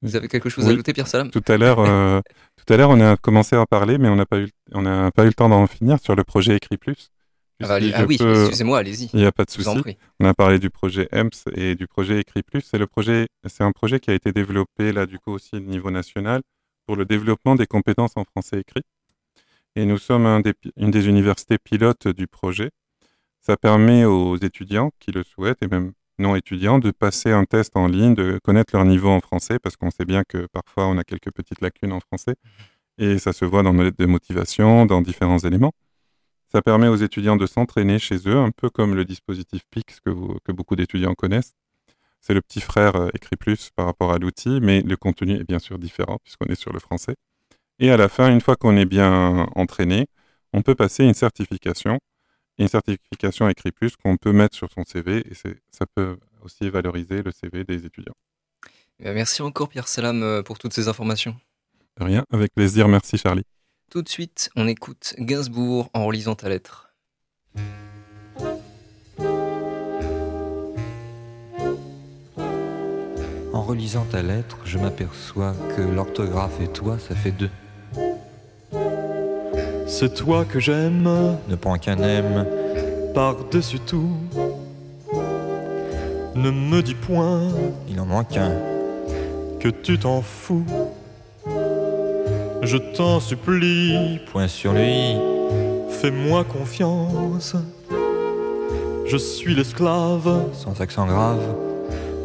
Vous 0.00 0.16
avez 0.16 0.26
quelque 0.28 0.48
chose 0.48 0.66
à 0.66 0.70
ajouter, 0.70 0.92
Pierre 0.92 1.06
Salam? 1.06 1.30
Tout 1.30 1.44
à 1.46 1.56
l'heure, 1.56 1.78
euh, 1.78 2.20
tout 2.66 2.72
à 2.72 2.76
l'heure, 2.76 2.90
on 2.90 3.00
a 3.00 3.16
commencé 3.16 3.54
à 3.54 3.60
en 3.60 3.66
parler, 3.66 3.98
mais 3.98 4.08
on 4.08 4.16
n'a 4.16 4.26
pas 4.26 4.40
eu, 4.40 4.50
on 4.72 4.82
n'a 4.82 5.10
pas 5.12 5.24
eu 5.24 5.28
le 5.28 5.34
temps 5.34 5.48
d'en 5.48 5.66
finir 5.66 6.00
sur 6.00 6.16
le 6.16 6.24
projet 6.24 6.56
Écrit 6.56 6.76
Plus. 6.76 7.10
Ah, 7.62 7.68
bah, 7.68 7.74
allez- 7.74 7.92
ah 7.94 8.04
oui, 8.04 8.16
peux- 8.18 8.40
excusez-moi, 8.46 8.78
allez-y. 8.78 9.10
Il 9.12 9.20
n'y 9.20 9.26
a 9.26 9.30
pas 9.30 9.44
de 9.44 9.50
souci. 9.50 9.68
On 10.18 10.24
a 10.26 10.34
parlé 10.34 10.58
du 10.58 10.70
projet 10.70 11.08
EMS 11.12 11.30
et 11.54 11.76
du 11.76 11.86
projet 11.86 12.18
Écrit 12.18 12.42
Plus. 12.42 12.62
C'est 12.62 12.78
le 12.78 12.88
projet, 12.88 13.28
c'est 13.46 13.62
un 13.62 13.70
projet 13.70 14.00
qui 14.00 14.10
a 14.10 14.14
été 14.14 14.32
développé 14.32 14.92
là 14.92 15.06
du 15.06 15.20
coup 15.20 15.30
aussi 15.32 15.50
au 15.54 15.60
niveau 15.60 15.92
national 15.92 16.40
pour 16.86 16.96
le 16.96 17.04
développement 17.04 17.54
des 17.54 17.66
compétences 17.66 18.12
en 18.16 18.24
français 18.24 18.58
écrit. 18.58 18.82
Et 19.76 19.84
nous 19.86 19.98
sommes 19.98 20.26
un 20.26 20.40
des 20.40 20.54
pi- 20.54 20.72
une 20.76 20.90
des 20.90 21.06
universités 21.06 21.58
pilotes 21.58 22.08
du 22.08 22.26
projet. 22.26 22.70
Ça 23.42 23.56
permet 23.56 24.04
aux 24.04 24.36
étudiants 24.36 24.92
qui 25.00 25.10
le 25.10 25.24
souhaitent 25.24 25.62
et 25.62 25.66
même 25.66 25.92
non 26.20 26.36
étudiants 26.36 26.78
de 26.78 26.92
passer 26.92 27.32
un 27.32 27.44
test 27.44 27.76
en 27.76 27.88
ligne, 27.88 28.14
de 28.14 28.38
connaître 28.44 28.76
leur 28.76 28.84
niveau 28.84 29.08
en 29.08 29.20
français 29.20 29.58
parce 29.58 29.76
qu'on 29.76 29.90
sait 29.90 30.04
bien 30.04 30.22
que 30.22 30.46
parfois 30.52 30.86
on 30.86 30.96
a 30.96 31.02
quelques 31.02 31.32
petites 31.32 31.60
lacunes 31.60 31.92
en 31.92 31.98
français 31.98 32.36
et 32.98 33.18
ça 33.18 33.32
se 33.32 33.44
voit 33.44 33.64
dans 33.64 33.72
nos 33.72 33.82
lettres 33.82 33.96
de 33.98 34.06
motivation, 34.06 34.86
dans 34.86 35.02
différents 35.02 35.40
éléments. 35.40 35.72
Ça 36.52 36.62
permet 36.62 36.86
aux 36.86 36.96
étudiants 36.96 37.36
de 37.36 37.46
s'entraîner 37.46 37.98
chez 37.98 38.28
eux, 38.28 38.36
un 38.36 38.52
peu 38.52 38.70
comme 38.70 38.94
le 38.94 39.04
dispositif 39.04 39.62
PIX 39.70 40.00
que, 40.00 40.52
beaucoup 40.52 40.76
d'étudiants 40.76 41.14
connaissent. 41.14 41.54
C'est 42.20 42.34
le 42.34 42.42
petit 42.42 42.60
frère 42.60 42.94
euh, 42.94 43.08
écrit 43.14 43.34
plus 43.34 43.70
par 43.74 43.86
rapport 43.86 44.12
à 44.12 44.18
l'outil, 44.18 44.60
mais 44.60 44.82
le 44.82 44.96
contenu 44.96 45.32
est 45.32 45.44
bien 45.44 45.58
sûr 45.58 45.80
différent 45.80 46.18
puisqu'on 46.22 46.46
est 46.46 46.54
sur 46.54 46.72
le 46.72 46.78
français. 46.78 47.16
Et 47.80 47.90
à 47.90 47.96
la 47.96 48.08
fin, 48.08 48.30
une 48.30 48.40
fois 48.40 48.54
qu'on 48.54 48.76
est 48.76 48.84
bien 48.84 49.48
entraîné, 49.56 50.06
on 50.52 50.62
peut 50.62 50.76
passer 50.76 51.02
une 51.04 51.14
certification, 51.14 51.98
une 52.62 52.68
certification 52.68 53.48
écrit 53.48 53.72
plus 53.72 53.96
qu'on 53.96 54.16
peut 54.16 54.32
mettre 54.32 54.56
sur 54.56 54.70
son 54.72 54.84
CV 54.84 55.18
et 55.30 55.34
c'est- 55.34 55.60
ça 55.70 55.84
peut 55.94 56.16
aussi 56.42 56.70
valoriser 56.70 57.22
le 57.22 57.30
CV 57.32 57.64
des 57.64 57.84
étudiants. 57.84 58.14
Eh 59.00 59.04
bien, 59.04 59.14
Merci 59.14 59.42
encore, 59.42 59.68
Pierre 59.68 59.88
Salam, 59.88 60.22
euh, 60.22 60.42
pour 60.42 60.58
toutes 60.58 60.72
ces 60.72 60.88
informations. 60.88 61.36
De 61.98 62.04
rien, 62.04 62.24
avec 62.32 62.54
plaisir, 62.54 62.88
merci 62.88 63.18
Charlie. 63.18 63.44
Tout 63.90 64.02
de 64.02 64.08
suite, 64.08 64.48
on 64.56 64.66
écoute 64.66 65.14
Gainsbourg 65.18 65.90
en 65.92 66.06
relisant 66.06 66.34
ta 66.34 66.48
lettre. 66.48 66.94
En 73.52 73.62
relisant 73.62 74.04
ta 74.06 74.22
lettre, 74.22 74.58
je 74.64 74.78
m'aperçois 74.78 75.54
que 75.76 75.82
l'orthographe 75.82 76.60
et 76.60 76.68
toi, 76.68 76.98
ça 76.98 77.14
fait 77.14 77.30
deux. 77.32 77.50
C'est 79.94 80.14
toi 80.14 80.46
que 80.46 80.58
j'aime 80.58 81.36
Ne 81.50 81.54
prends 81.54 81.76
qu'un 81.76 81.98
M, 81.98 82.46
par-dessus 83.14 83.78
tout. 83.78 84.16
Ne 86.34 86.50
me 86.50 86.80
dis 86.80 86.94
point 86.94 87.42
il 87.90 88.00
en 88.00 88.06
manque 88.06 88.34
un. 88.38 88.52
que 89.60 89.68
tu 89.68 89.98
t'en 89.98 90.22
fous. 90.22 90.64
Je 92.62 92.78
t'en 92.78 93.20
supplie, 93.20 94.18
Point 94.32 94.48
sur 94.48 94.72
le 94.72 94.80
I, 94.80 95.16
fais-moi 95.90 96.44
confiance. 96.44 97.54
Je 99.04 99.16
suis 99.18 99.54
l'esclave 99.54 100.46
sans 100.54 100.80
accent 100.80 101.04
grave. 101.04 101.54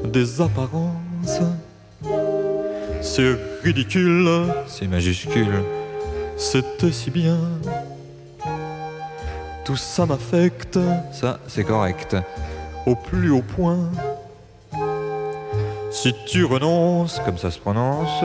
des 0.06 0.40
apparences. 0.40 1.42
C'est 3.02 3.36
ridicule, 3.62 4.30
C'est 4.68 4.88
majuscule, 4.88 5.64
c'était 6.38 6.92
si 6.92 7.12
bien. 7.12 7.38
Tout 9.66 9.76
ça 9.76 10.06
m'affecte 10.06 10.80
ça 11.12 11.40
c'est 11.48 11.64
correct. 11.64 12.16
au 12.86 12.96
plus 12.96 13.32
haut 13.32 13.42
point. 13.42 13.90
Si 15.92 16.14
tu 16.28 16.46
renonces 16.46 17.20
Comme 17.26 17.38
ça 17.38 17.50
se 17.50 17.60
prononce, 17.60 18.24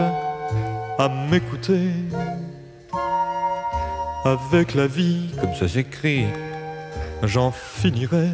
à 0.98 1.08
m'écouter, 1.30 1.88
avec 4.24 4.74
la 4.74 4.86
vie, 4.86 5.30
comme 5.40 5.54
ça 5.54 5.66
s'écrit. 5.66 6.26
j'en 7.22 7.50
finirai. 7.50 8.28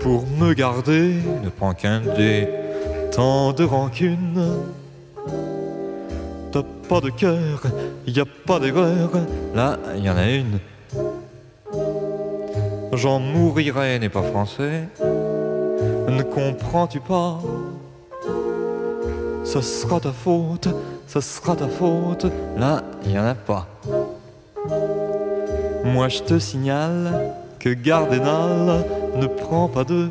Pour 0.00 0.26
me 0.26 0.52
garder 0.52 1.14
Ne 1.44 1.48
prends 1.48 1.74
qu'un 1.74 2.00
D, 2.00 2.48
tant 3.12 3.52
de 3.52 3.62
rancune. 3.62 4.42
Pas 6.92 7.00
de 7.00 7.08
cœur, 7.08 7.62
y 8.06 8.20
a 8.20 8.26
pas 8.46 8.60
d'erreur. 8.60 9.12
là 9.54 9.78
il 9.96 10.04
y 10.04 10.10
en 10.10 10.16
a 10.18 10.28
une. 10.28 10.58
j'en 12.92 13.18
mourirai 13.18 13.98
n'est 13.98 14.10
pas 14.10 14.22
français. 14.22 14.90
Ne 15.00 16.22
comprends-tu 16.22 17.00
pas? 17.00 17.38
Ce 19.42 19.62
sera 19.62 20.00
ta 20.00 20.12
faute, 20.12 20.68
ce 21.06 21.22
sera 21.22 21.56
ta 21.56 21.66
faute. 21.66 22.26
Là, 22.58 22.82
il 23.06 23.12
n'y 23.12 23.18
en 23.18 23.24
a 23.24 23.36
pas. 23.36 23.66
Moi, 25.84 26.08
je 26.10 26.20
te 26.20 26.38
signale 26.38 27.32
que 27.58 27.70
Gardénal 27.70 28.84
ne 29.16 29.26
prend 29.28 29.66
pas 29.66 29.84
deux, 29.84 30.10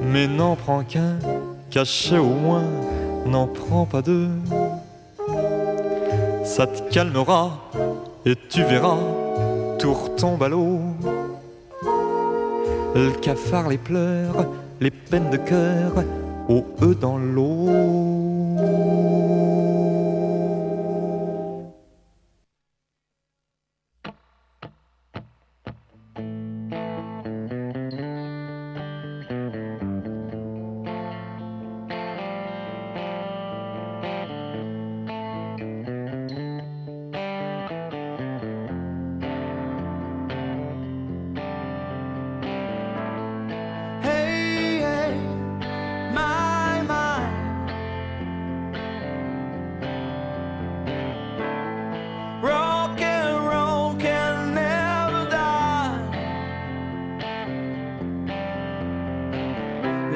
mais 0.00 0.26
n'en 0.26 0.56
prend 0.56 0.82
qu'un, 0.82 1.18
caché 1.68 2.16
au 2.16 2.30
moins, 2.30 2.64
n'en 3.26 3.46
prend 3.46 3.84
pas 3.84 4.02
deux. 4.02 4.28
Ça 6.44 6.66
te 6.66 6.82
calmera 6.92 7.58
et 8.24 8.34
tu 8.48 8.62
verras, 8.62 8.98
tout 9.78 9.92
retombe 9.92 10.42
à 10.42 10.48
l'eau. 10.48 10.80
Le 12.94 13.10
cafard, 13.20 13.68
les 13.68 13.78
pleurs, 13.78 14.46
les 14.80 14.90
peines 14.90 15.30
de 15.30 15.36
cœur, 15.36 15.92
au 16.48 16.64
eux 16.82 16.94
dans 16.94 17.18
l'eau. 17.18 18.15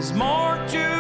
There's 0.01 0.15
more 0.15 0.57
to 0.69 1.00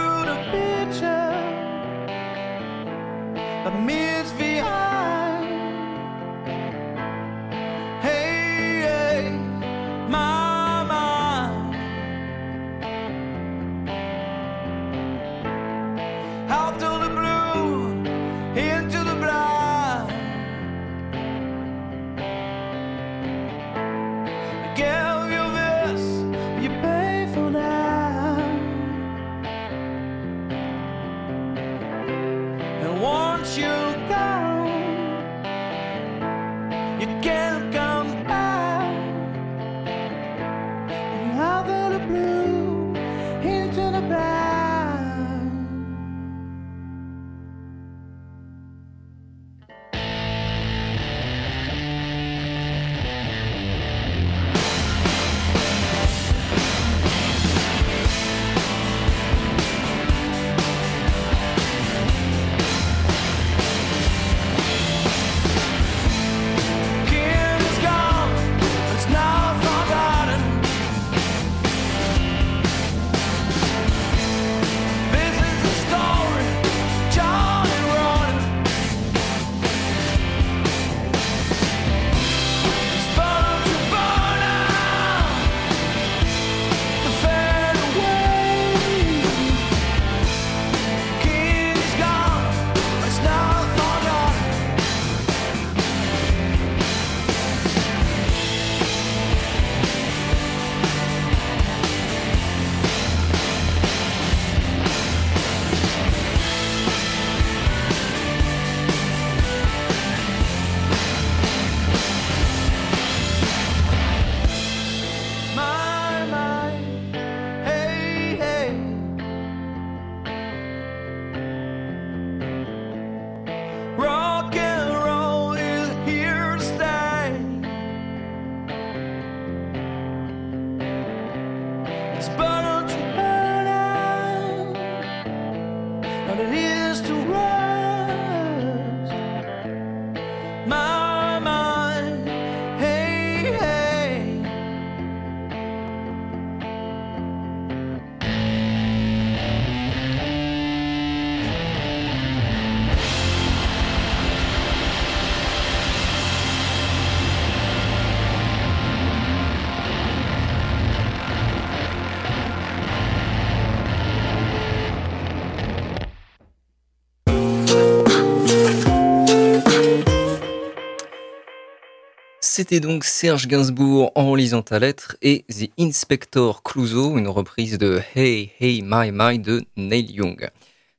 C'était 172.61 172.80
donc 172.80 173.04
Serge 173.04 173.46
Gainsbourg 173.46 174.12
en 174.16 174.34
lisant 174.34 174.61
ta 174.61 174.78
lettre 174.78 175.16
et 175.22 175.46
The 175.48 175.70
Inspector 175.80 176.62
Clouseau, 176.62 177.16
une 177.16 177.26
reprise 177.26 177.78
de 177.78 178.02
Hey 178.14 178.52
Hey 178.61 178.82
My 178.84 179.11
My 179.11 179.38
de 179.38 179.64
Neil 179.78 180.12
Young. 180.12 180.46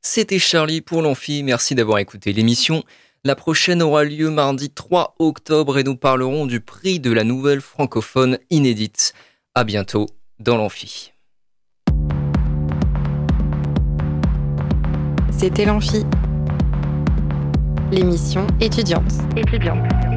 C'était 0.02 0.40
Charlie 0.40 0.82
pour 0.82 1.04
l'amphi, 1.04 1.44
merci 1.44 1.76
d'avoir 1.76 2.00
écouté 2.00 2.34
l'émission. 2.34 2.84
La 3.24 3.36
prochaine 3.36 3.84
aura 3.84 4.04
lieu 4.04 4.32
mardi 4.32 4.72
3 4.72 5.14
octobre 5.20 5.78
et 5.78 5.84
nous 5.84 5.96
parlerons 5.96 6.48
du 6.48 6.62
prix 6.62 7.00
de 7.00 7.12
la 7.12 7.24
nouvelle 7.24 7.62
francophone 7.62 8.40
inédite. 8.50 9.14
À 9.54 9.64
bientôt 9.64 10.08
dans 10.40 10.58
l'amphi. 10.58 11.12
C'était 15.30 15.66
l'Amphi, 15.66 16.08
l'émission 17.92 18.48
étudiante. 18.60 19.14
Étudiante. 19.38 20.11